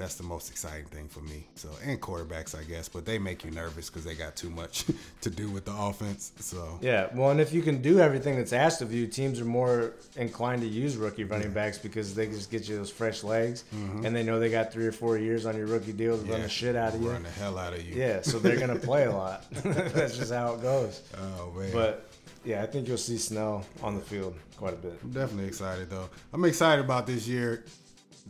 [0.03, 1.47] that's the most exciting thing for me.
[1.55, 4.85] So and quarterbacks, I guess, but they make you nervous because they got too much
[5.21, 6.33] to do with the offense.
[6.41, 9.45] So Yeah, well, and if you can do everything that's asked of you, teams are
[9.45, 13.63] more inclined to use rookie running backs because they just get you those fresh legs,
[13.73, 14.05] mm-hmm.
[14.05, 16.43] and they know they got three or four years on your rookie deal to run
[16.43, 17.11] the shit out of you.
[17.11, 17.95] run the hell out of you.
[17.95, 19.49] Yeah, so they're gonna play a lot.
[19.53, 21.01] that's just how it goes.
[21.17, 21.71] Oh man.
[21.73, 22.11] But
[22.45, 24.99] yeah, I think you'll see Snell on the field quite a bit.
[25.05, 26.09] I'm definitely excited though.
[26.33, 27.63] I'm excited about this year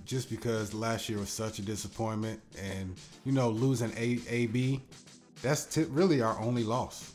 [0.05, 2.95] just because last year was such a disappointment and
[3.25, 4.81] you know losing a AB
[5.43, 7.13] that's t- really our only loss.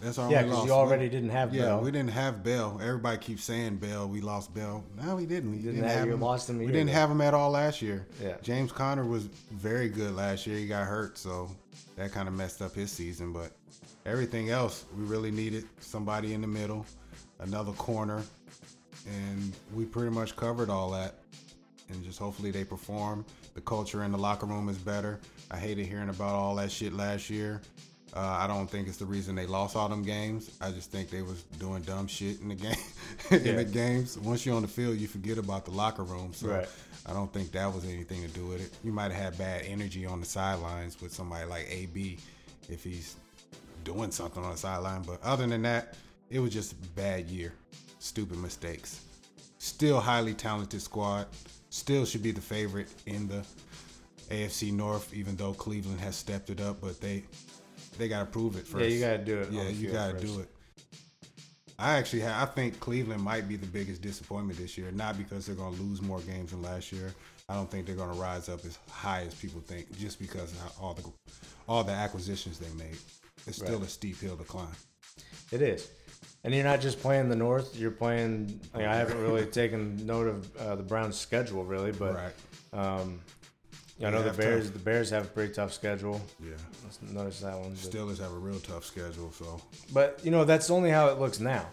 [0.00, 1.80] That's our Yeah, because you already We- didn't have Yeah, Bell.
[1.80, 2.78] we didn't have Bell.
[2.82, 4.08] Everybody keeps saying Bell.
[4.08, 4.84] We lost Bell.
[5.02, 5.50] No, we didn't.
[5.50, 6.20] We didn't, have- have him.
[6.20, 8.06] lost him we didn't have him at all last year.
[8.22, 8.36] Yeah.
[8.42, 10.56] James Conner was very good last year.
[10.56, 11.50] He got hurt, so
[11.96, 13.32] that kind of messed up his season.
[13.32, 13.50] But
[14.06, 16.86] everything else, we really needed somebody in the middle,
[17.40, 18.22] another corner,
[19.06, 21.14] and we pretty much covered all that.
[21.90, 23.24] And just hopefully they perform.
[23.54, 25.18] The culture in the locker room is better.
[25.50, 27.60] I hated hearing about all that shit last year.
[28.14, 30.50] Uh, I don't think it's the reason they lost all them games.
[30.60, 32.74] I just think they was doing dumb shit in the game.
[33.30, 33.56] in Yeah.
[33.56, 36.32] the games, once you're on the field, you forget about the locker room.
[36.32, 36.68] So Right.
[37.06, 38.70] I don't think that was anything to do with it.
[38.82, 42.18] You might have had bad energy on the sidelines with somebody like AB
[42.70, 43.16] if he's
[43.84, 45.02] doing something on the sideline.
[45.02, 45.94] But other than that,
[46.30, 47.52] it was just a bad year.
[47.98, 49.00] Stupid mistakes.
[49.58, 51.26] Still highly talented squad.
[51.78, 53.44] Still should be the favorite in the
[54.30, 56.80] AFC North, even though Cleveland has stepped it up.
[56.80, 57.22] But they
[57.96, 58.84] they gotta prove it first.
[58.84, 59.52] Yeah, you gotta do it.
[59.52, 60.26] Yeah, you gotta first.
[60.26, 60.48] do it.
[61.78, 65.46] I actually have, I think Cleveland might be the biggest disappointment this year, not because
[65.46, 67.14] they're going to lose more games than last year.
[67.48, 70.50] I don't think they're going to rise up as high as people think, just because
[70.50, 71.04] of all the
[71.68, 72.98] all the acquisitions they made.
[73.46, 73.86] It's still Right.
[73.86, 74.74] a steep hill to climb.
[75.52, 75.88] It is.
[76.44, 77.76] And you're not just playing the North.
[77.76, 78.60] You're playing.
[78.72, 82.32] I, I haven't really taken note of uh, the Browns' schedule really, but right?
[82.72, 83.20] um,
[84.02, 84.66] I know the Bears.
[84.66, 86.20] tough- The Bears have a pretty tough schedule.
[86.42, 86.52] Yeah.
[86.84, 87.70] Let's notice that one.
[87.70, 89.60] But, Steelers have a real tough schedule, so
[89.92, 91.66] but you know that's only how it looks now,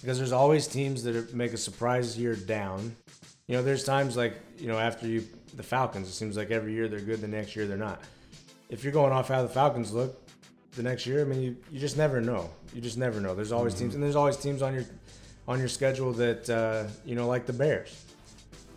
[0.00, 2.96] because there's always teams that are, make a surprise year down.
[3.46, 6.72] You know, there's times like you know after you the Falcons, it seems like every
[6.74, 8.02] year they're good, the next year they're not.
[8.68, 10.27] If you're going off how the Falcons look,
[10.78, 12.48] the next year, I mean, you, you just never know.
[12.72, 13.34] You just never know.
[13.34, 14.84] There's always teams, and there's always teams on your
[15.46, 18.04] on your schedule that uh, you know, like the Bears.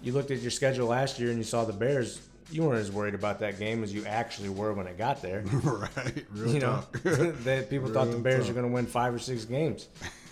[0.02, 2.20] You looked at your schedule last year and you saw the Bears.
[2.50, 5.42] You weren't as worried about that game as you actually were when it got there.
[5.64, 8.48] right, real you know, that people thought the Bears talk.
[8.48, 9.88] were going to win five or six games.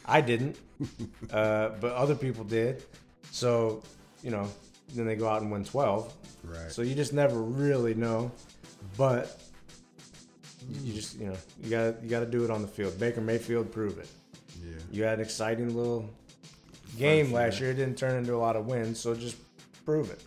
[0.05, 0.57] I didn't,
[1.31, 2.83] uh, but other people did.
[3.31, 3.83] So,
[4.23, 4.49] you know,
[4.95, 6.11] then they go out and win twelve.
[6.43, 6.71] Right.
[6.71, 8.31] So you just never really know,
[8.97, 9.39] but
[10.83, 12.99] you just you know you got to you got to do it on the field.
[12.99, 14.07] Baker Mayfield prove it.
[14.63, 16.09] yeah, You had an exciting little
[16.97, 17.69] game last year.
[17.69, 17.71] year.
[17.71, 19.37] It didn't turn into a lot of wins, so just
[19.85, 20.21] prove it.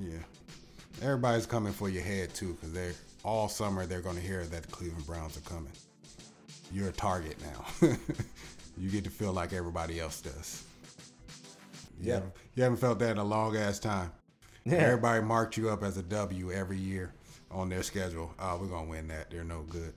[0.00, 0.18] yeah.
[1.02, 2.92] Everybody's coming for your head too, because they're
[3.24, 5.72] all summer they're going to hear that the Cleveland Browns are coming.
[6.72, 7.88] You're a target now.
[8.78, 10.62] you get to feel like everybody else does.
[12.00, 12.14] You Yeah.
[12.14, 14.12] haven't, you haven't felt that in a long ass time.
[14.64, 14.74] Yeah.
[14.76, 17.12] Everybody marked you up as a W every year
[17.54, 18.32] on their schedule.
[18.38, 19.30] Oh, we're gonna win that.
[19.30, 19.92] They're no good.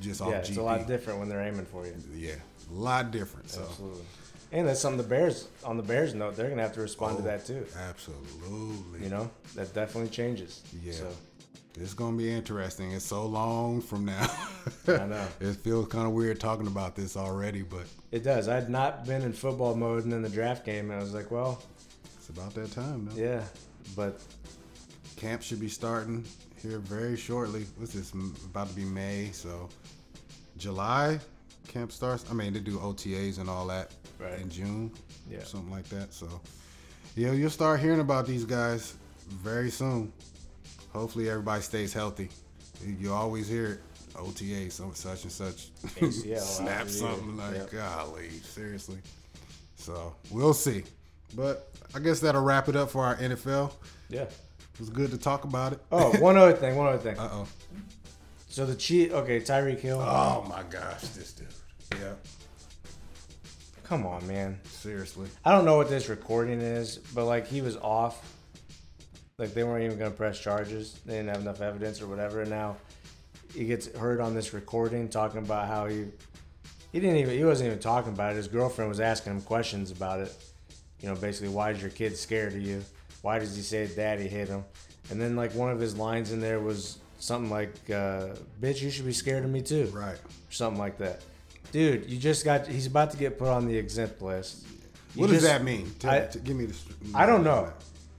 [0.00, 0.56] Just off yeah, it's GP.
[0.58, 1.94] a lot different when they're aiming for you.
[2.14, 2.32] Yeah,
[2.70, 3.50] a lot different.
[3.50, 4.02] So Absolutely.
[4.52, 7.22] And that's something the Bears on the Bears note, they're gonna have to respond to
[7.22, 7.64] Oh, that too.
[7.88, 9.04] absolutely.
[9.04, 10.62] You know, that definitely changes.
[10.82, 10.92] Yeah.
[10.94, 11.08] So
[11.76, 12.90] It's gonna be interesting.
[12.92, 14.26] It's so long from now.
[14.88, 15.26] I know.
[15.40, 18.48] it feels kind of weird talking about this already, but it does.
[18.48, 21.14] I had not been in football mode and in the draft game, and I was
[21.14, 21.62] like, well,
[22.16, 23.20] it's about that time though.
[23.22, 23.42] yeah,
[23.94, 24.20] but
[25.20, 26.24] Camp should be starting
[26.62, 27.66] here very shortly.
[27.76, 28.12] What's this?
[28.46, 29.68] About to be May, so
[30.56, 31.20] July
[31.68, 32.24] camp starts.
[32.30, 34.40] I mean, they do OTAs and all that Right.
[34.40, 34.90] in June,
[35.30, 35.44] Yeah.
[35.44, 36.12] something like that.
[36.14, 36.40] So,
[37.16, 38.94] yeah, you'll start hearing about these guys
[39.28, 40.12] very soon.
[40.92, 42.30] Hopefully, everybody stays healthy.
[42.84, 43.80] You- always hear it.
[44.16, 45.70] OTA, some such and such.
[46.00, 47.70] ACL, Snap something like, Yep.
[47.72, 48.98] golly, seriously.
[49.76, 50.82] So we'll see.
[51.36, 53.72] But I guess that'll wrap it up for our NFL.
[54.08, 54.26] yeah.
[54.80, 55.80] It was good to talk about it.
[55.92, 57.18] Oh, one other thing, one other thing.
[57.18, 57.48] Uh oh.
[58.48, 60.00] So the cheat, okay, Tyreek Hill.
[60.00, 61.48] Oh my gosh, this dude.
[62.00, 62.14] Yeah.
[63.84, 64.58] Come on, man.
[64.64, 65.28] Seriously.
[65.44, 68.34] I don't know what this recording is, but like he was off.
[69.36, 70.98] Like they weren't even gonna press charges.
[71.04, 72.40] They didn't have enough evidence or whatever.
[72.40, 72.76] And now
[73.54, 76.06] he gets heard on this recording talking about how he
[76.90, 78.36] he didn't even he wasn't even talking about it.
[78.36, 80.34] His girlfriend was asking him questions about it.
[81.02, 82.82] You know, basically, why is your kid scared of you?
[83.22, 84.64] Why does he say daddy hit him?
[85.10, 88.90] And then like one of his lines in there was something like, uh, "Bitch, you
[88.90, 90.14] should be scared of me too." Right.
[90.16, 91.22] or something like that.
[91.72, 92.66] Dude, you just got.
[92.66, 94.66] He's about to get put on the exempt list.
[95.14, 95.92] You What does that mean?
[95.98, 96.76] Tell, I- give me the.
[97.14, 97.72] I don't know,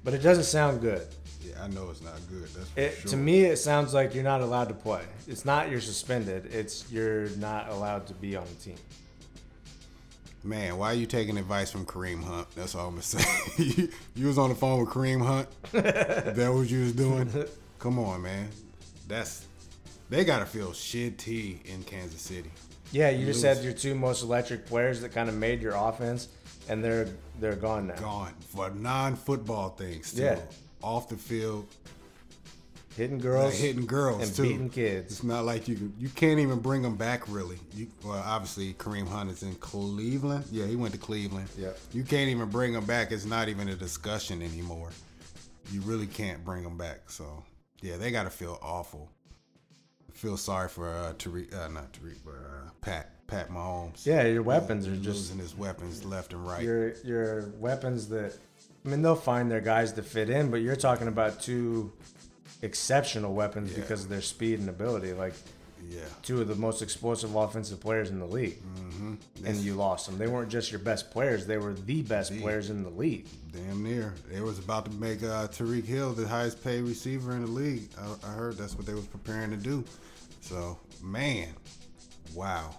[0.03, 1.07] but it doesn't sound good.
[1.41, 2.43] Yeah, I know it's not good.
[2.53, 3.11] That's for It, sure.
[3.11, 5.01] To me, it sounds like you're not allowed to play.
[5.27, 6.47] It's not you're suspended.
[6.53, 8.75] It's you're not allowed to be on the team.
[10.43, 12.47] Man, why are you taking advice from Kareem Hunt?
[12.55, 13.89] That's all I'm gonna say.
[14.15, 15.47] you, was on the phone with Kareem Hunt.
[15.71, 17.31] that what you was doing?
[17.79, 18.49] Come on, man.
[19.07, 19.45] That's
[20.09, 22.51] they gotta feel shitty in Kansas City.
[22.91, 23.55] Yeah, you just lose.
[23.57, 26.27] had your two most electric players that kind of made your offense,
[26.67, 27.07] and they're
[27.39, 27.95] they're gone now.
[27.95, 30.23] Gone for non-football things too.
[30.23, 30.39] Yeah.
[30.81, 31.67] Off the field,
[32.97, 34.43] Hitting girls, hitting girls and too.
[34.43, 35.11] beating kids.
[35.11, 37.57] It's not like you can, you can't even bring them back really.
[37.73, 40.45] You, well, obviously Kareem Hunt is in Cleveland.
[40.51, 41.47] Yeah, he went to Cleveland.
[41.57, 41.79] Yep.
[41.93, 43.11] You can't even bring them back.
[43.11, 44.89] It's not even a discussion anymore.
[45.71, 47.09] You really can't bring them back.
[47.09, 47.43] So
[47.81, 49.09] yeah, they got to feel awful.
[50.13, 54.05] Feel sorry for uh, Tariq, uh, not Tariq, but uh, Pat Pat Mahomes.
[54.05, 56.61] Yeah, your weapons are just losing his weapons left and right.
[56.61, 58.37] your your weapons that
[58.85, 61.91] I mean, they'll find their guys to fit in, but you're talking about two
[62.61, 63.79] exceptional weapons Yeah.
[63.81, 65.13] because of their speed and ability.
[65.13, 65.33] Like
[65.89, 66.01] Yeah.
[66.21, 69.15] two of the most explosive offensive players in the league, mm-hmm.
[69.45, 70.17] and you lost them.
[70.19, 73.27] They weren't just your best players; they were the best players in the league.
[73.51, 74.13] Damn near.
[74.31, 77.89] They was about to make uh, Tyreek Hill the highest paid receiver in the league.
[77.99, 79.83] I, I heard that's what they was preparing to do.
[80.41, 81.49] So, man,
[82.33, 82.75] wow.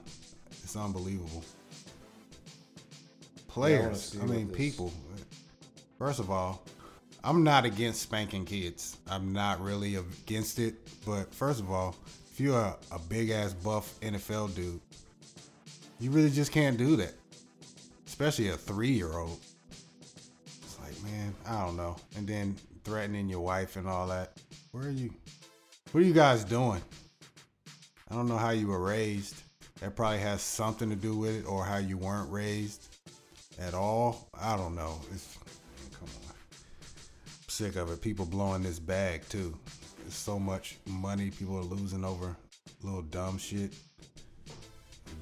[0.63, 1.45] It's unbelievable.
[3.49, 4.93] Players, see I mean, this- people.
[5.99, 6.63] First of all,
[7.25, 8.97] I'm not against spanking kids.
[9.09, 10.75] I'm not really against it.
[11.07, 11.95] But first of all,
[12.33, 14.81] if you're a, a big ass buff NFL dude,
[16.01, 17.15] you really just can't do that.
[18.07, 19.39] Especially a three year old.
[20.63, 21.97] It's like, man, I don't know.
[22.17, 24.33] And then threatening your wife and all that.
[24.73, 25.13] Where are you?
[25.93, 26.83] What are you guys doing?
[28.11, 29.43] I don't know how you were raised.
[29.81, 32.89] That probably has something to do with it, or how you weren't raised
[33.61, 34.29] at all.
[34.41, 35.01] I don't know.
[35.13, 35.39] It's
[37.53, 38.01] sick of it.
[38.01, 39.55] People blowing this bag too.
[39.99, 42.35] There's so much money people are losing over
[42.83, 43.75] little dumb shit.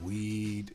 [0.00, 0.72] Weed,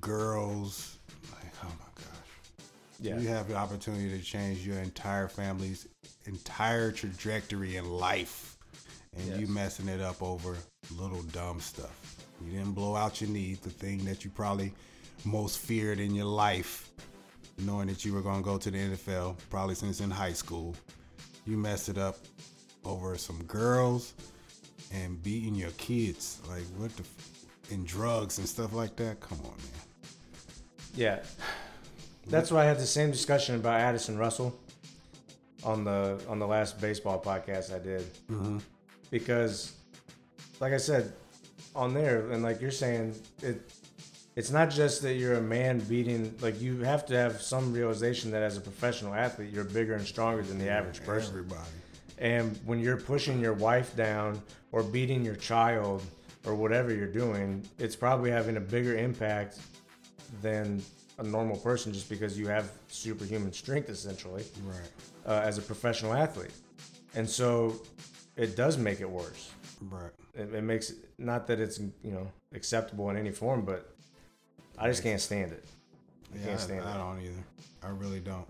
[0.00, 0.98] girls.
[1.30, 2.58] Like, oh my gosh.
[3.00, 5.86] Yeah, You have the opportunity to change your entire family's
[6.24, 8.56] entire trajectory in life.
[9.16, 10.56] And you messing it up over
[10.90, 12.26] little dumb stuff.
[12.44, 14.72] You didn't blow out your knee, the thing that you probably
[15.24, 16.90] most feared in your life,
[17.58, 20.74] knowing that you were going to go to the NFL, probably since in high school.
[21.46, 22.16] You messed it up
[22.84, 24.14] over some girls
[24.92, 26.40] and beating your kids.
[26.48, 29.20] Like, what the, f- and drugs and stuff like that.
[29.20, 29.86] Come on, man.
[30.94, 31.20] yeah.
[32.26, 34.58] That's why I had the same discussion about Addison Russell
[35.62, 38.58] on the on the last baseball podcast I did, Mm-hmm.
[39.10, 39.72] because,
[40.60, 41.12] like I said,
[41.74, 43.70] on there and like you're saying, it
[44.36, 46.34] it's not just that you're a man beating.
[46.40, 50.06] Like you have to have some realization that as a professional athlete, you're bigger and
[50.06, 51.30] stronger than the average person.
[51.30, 51.60] Everybody.
[52.18, 54.40] And when you're pushing your wife down
[54.72, 56.02] or beating your child
[56.44, 59.58] or whatever you're doing, it's probably having a bigger impact
[60.42, 60.82] than
[61.18, 64.76] a normal person just because you have superhuman strength essentially Right.
[65.26, 66.50] uh, as a professional athlete.
[67.14, 67.76] And so
[68.36, 69.50] it does make it worse.
[69.80, 70.10] Right.
[70.34, 73.93] It, it makes it not that it's you know acceptable in any form, but
[74.78, 75.64] I just can't stand it.
[76.34, 76.98] I Yeah, can't I, stand I it.
[76.98, 77.44] don't either.
[77.82, 78.46] I really don't.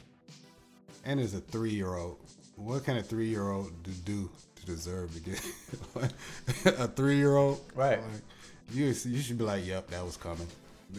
[1.04, 2.18] And as a three-year-old,
[2.56, 5.42] what can a three-year-old do, do to deserve to get
[6.78, 7.60] a three-year-old?
[7.74, 8.00] Right.
[8.00, 8.08] Like,
[8.72, 10.46] you you should be like, "Yep, that was coming."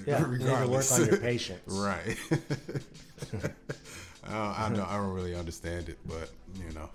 [0.06, 1.62] Yeah, you need to work on your patience.
[1.68, 2.18] right.
[2.32, 4.80] I, don't, I don't.
[4.88, 6.90] I don't really understand it, but you know.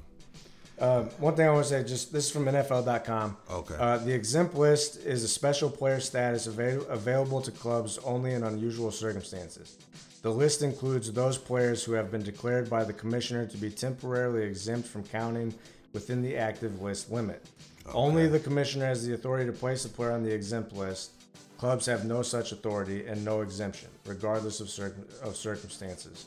[0.81, 3.37] Um, one thing I want to say, just this is from NFL.com.
[3.51, 3.75] Okay.
[3.79, 8.43] Uh, the exempt list is a special player status avail- available to clubs only in
[8.43, 9.77] unusual circumstances.
[10.23, 14.43] The list includes those players who have been declared by the commissioner to be temporarily
[14.43, 15.55] exempt from counting
[15.93, 17.45] within the active list limit.
[17.87, 17.97] Okay.
[17.97, 21.11] Only the commissioner has the authority to place a player on the exempt list.
[21.59, 26.27] Clubs have no such authority and no exemption, regardless of, circum- of circumstances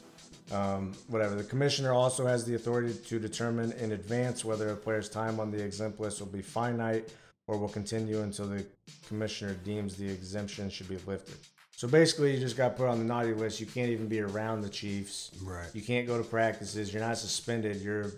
[0.51, 1.35] um, whatever.
[1.35, 5.51] The commissioner also has the authority to determine in advance whether a player's time on
[5.51, 7.09] the exempt list will be finite
[7.47, 8.65] or will continue until the
[9.07, 11.35] commissioner deems the exemption should be lifted.
[11.75, 13.59] So basically, you just got put on the naughty list.
[13.59, 15.31] You can't even be around the Chiefs.
[15.43, 15.67] Right.
[15.73, 16.93] You can't go to practices.
[16.93, 17.81] You're not suspended.
[17.81, 18.11] You're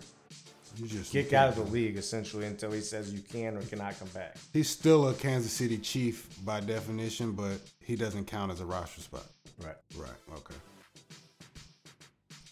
[0.76, 3.98] You just kicked out of the league essentially until he says you can or cannot
[3.98, 4.36] come back.
[4.52, 9.00] He's still a Kansas City Chief by definition, but he doesn't count as a roster
[9.00, 9.24] spot.
[9.58, 9.76] Right.
[9.96, 10.10] Right.
[10.32, 10.54] Okay.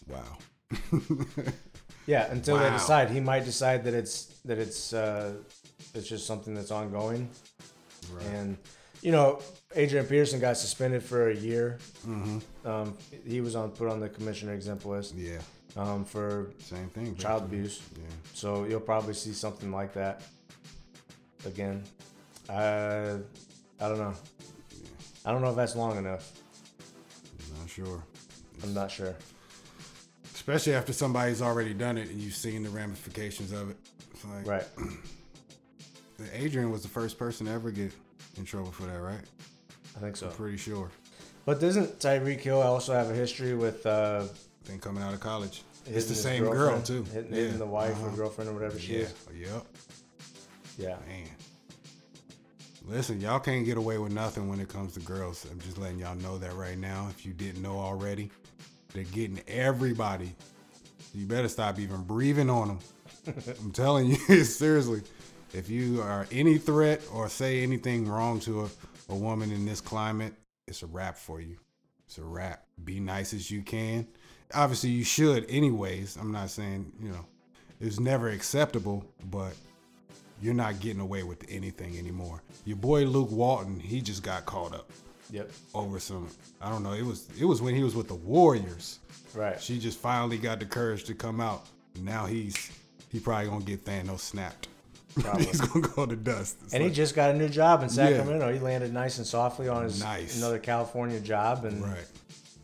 [0.07, 0.37] Wow.
[2.07, 3.09] Yeah, until they decide.
[3.09, 5.33] He might decide that it's that it's uh,
[5.95, 7.27] it's just something that's ongoing.
[8.13, 8.25] Right.
[8.27, 8.57] And
[9.01, 9.39] you know,
[9.75, 11.79] Adrian Peterson got suspended for a year.
[12.07, 12.67] Mm-hmm.
[12.67, 12.95] Um,
[13.25, 15.39] he was on put on the commissioner exempt list Yeah.
[15.75, 17.15] um, for Same thing.
[17.15, 17.57] child basically.
[17.57, 17.81] abuse.
[17.97, 18.03] Yeah.
[18.35, 20.21] So you'll probably see something like that
[21.43, 21.81] again.
[22.47, 23.17] Uh,
[23.81, 24.13] I don't know.
[25.25, 26.31] I don't know if that's long enough.
[27.51, 28.03] I'm Not sure.
[28.61, 29.15] I'm not sure.
[30.47, 33.77] Especially after somebody's already done it and you've seen the ramifications of it.
[34.13, 34.63] It's like, Right.
[36.33, 37.91] Adrian was the first person to ever get
[38.37, 39.19] in trouble for that, right?
[39.97, 40.27] I think so.
[40.27, 40.91] Pretty sure.
[41.45, 44.25] But doesn't Tyreek Hill also have a history with uh,
[44.65, 45.63] Thing coming out of college.
[45.87, 47.03] It's the same girl too.
[47.05, 47.41] hitting, yeah.
[47.41, 48.15] hitting the wife or Uh-huh.
[48.15, 48.99] girlfriend or whatever she Yeah.
[48.99, 49.13] is?
[49.35, 49.65] Yep.
[50.77, 50.95] Yeah.
[51.07, 51.27] Man.
[52.87, 55.45] Listen, y'all can't get away with nothing when it comes to girls.
[55.51, 57.07] I'm just letting y'all know that right now.
[57.09, 58.29] If you didn't know already,
[58.95, 60.33] they're getting everybody.
[61.13, 62.79] You better stop even breathing on them.
[63.61, 65.01] I'm telling you, seriously.
[65.53, 68.69] If you are any threat or say anything wrong to a,
[69.09, 70.33] a woman in this climate,
[70.67, 71.57] it's a wrap for you.
[72.07, 72.65] It's a wrap.
[72.83, 74.07] Be nice as you can.
[74.53, 76.17] Obviously, you should, anyways.
[76.17, 77.25] I'm not saying, you know,
[77.79, 79.53] it's never acceptable, but
[80.41, 82.41] you're not getting away with anything anymore.
[82.65, 84.91] Your boy Luke Walton, he just got caught up
[85.31, 85.51] Yep.
[85.73, 86.27] over some.
[86.61, 86.93] I don't know.
[86.93, 88.99] It was it was when he was with the Warriors.
[89.33, 89.59] Right.
[89.61, 91.65] She just finally got the courage to come out.
[92.01, 92.71] Now he's
[93.11, 94.67] he probably gonna get Thanos snapped.
[95.19, 95.45] Probably.
[95.45, 96.57] he's gonna go to dust.
[96.65, 98.51] It's And he just got a new job in Sacramento.
[98.51, 100.37] He landed nice and softly on his Nice.
[100.37, 102.05] another California job, and right.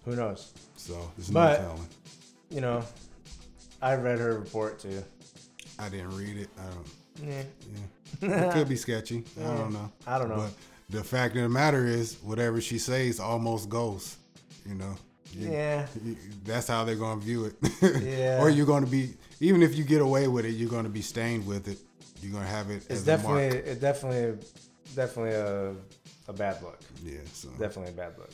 [0.03, 0.51] who knows?
[0.75, 1.87] So there's no But- telling.
[2.49, 2.83] You know,
[3.81, 5.01] I read her report too.
[5.79, 6.49] I didn't read it.
[6.59, 7.29] I don't.
[7.29, 7.43] Yeah.
[8.21, 8.47] Yeah.
[8.49, 9.23] It could be sketchy.
[9.39, 9.89] I don't know.
[10.05, 10.35] I don't know.
[10.35, 10.51] But
[10.91, 14.17] the fact of the matter is, whatever she says almost goes.
[14.67, 14.95] You know.
[15.33, 15.87] You- Yeah.
[16.03, 17.55] you- that's how they're gonna view it.
[18.03, 18.41] Yeah.
[18.41, 21.45] or you're gonna be, even if you get away with it, you're gonna be stained
[21.47, 21.79] with it.
[22.21, 23.65] You're gonna have it It's as definitely, a mark.
[23.67, 24.47] it definitely,
[24.95, 25.73] definitely a,
[26.27, 26.79] a bad look.
[27.03, 27.19] Yeah.
[27.33, 28.29] So Definitely a bad look.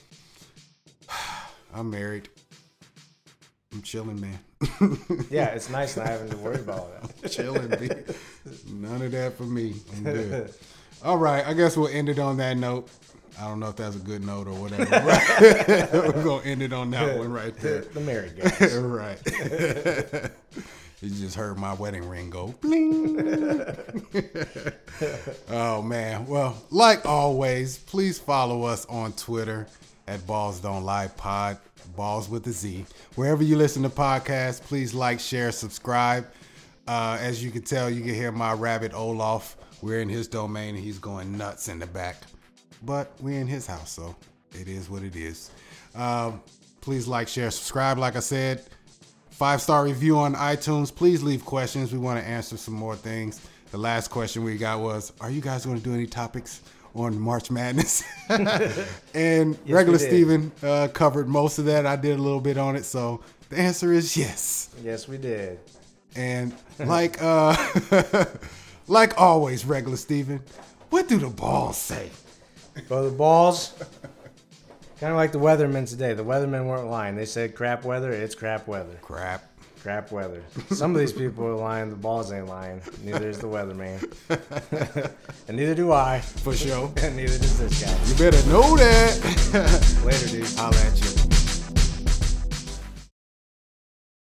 [1.74, 2.28] I'm married.
[3.74, 4.40] I'm chilling, man.
[5.30, 6.92] Yeah, it's nice not having to worry about all
[7.22, 7.32] that.
[7.32, 7.70] chilling.
[8.72, 9.76] None of that for me.
[9.96, 10.54] I'm good.
[11.04, 12.90] All right, I guess we'll end it on that note.
[13.40, 14.90] I don't know if that's a good note or whatever.
[16.12, 17.82] We're gonna end it on that one right there.
[17.82, 18.78] The married guy.
[18.78, 19.20] right.
[21.02, 23.78] you just heard my wedding ring go bling.
[25.50, 26.26] oh man.
[26.26, 29.68] Well, like always, please follow us on Twitter
[30.08, 31.60] at Ballz Don't Lie Pod,
[31.96, 32.86] Balls with a Z.
[33.14, 36.26] Wherever you listen to podcasts, please like, share, subscribe.
[36.88, 39.58] Uh, as you can tell, you can hear my rabbit Olaf.
[39.82, 42.18] We're in his domain and he's going nuts in the back.
[42.84, 44.16] But we're in his house, so
[44.54, 45.52] it is what it is.
[45.96, 46.42] Um,
[46.82, 47.98] please like, share, subscribe.
[47.98, 48.64] Like I said,
[49.32, 50.94] five star review on iTunes.
[50.94, 51.92] Please leave questions.
[51.92, 53.42] We want to answer some more things.
[53.72, 56.62] The last question we got was Are you guys going to do any topics
[56.96, 58.04] on March Madness?
[59.14, 60.08] and regular did.
[60.08, 61.86] Steven uh, covered most of that.
[61.86, 62.86] I did a little bit on it.
[62.86, 64.70] So the answer is yes.
[64.84, 65.60] Yes, we did.
[66.16, 67.56] And like uh
[68.88, 70.42] like always, regular Steven,
[70.90, 72.10] what do the balls say?
[72.88, 73.74] But the balls,
[75.00, 76.14] kind of like the weathermen today.
[76.14, 77.16] The weathermen weren't lying.
[77.16, 78.98] They said crap weather, it's crap weather.
[79.02, 79.44] Crap.
[79.82, 80.44] Crap weather.
[80.72, 81.90] Some of these people are lying.
[81.90, 82.82] The balls ain't lying.
[83.04, 84.02] Neither is the weatherman.
[85.48, 86.20] and neither do I.
[86.20, 86.92] For sure.
[86.98, 88.10] And neither does this guy.
[88.10, 90.04] You better know that.
[90.04, 90.50] Later, dude.
[90.58, 91.37] Holla at you.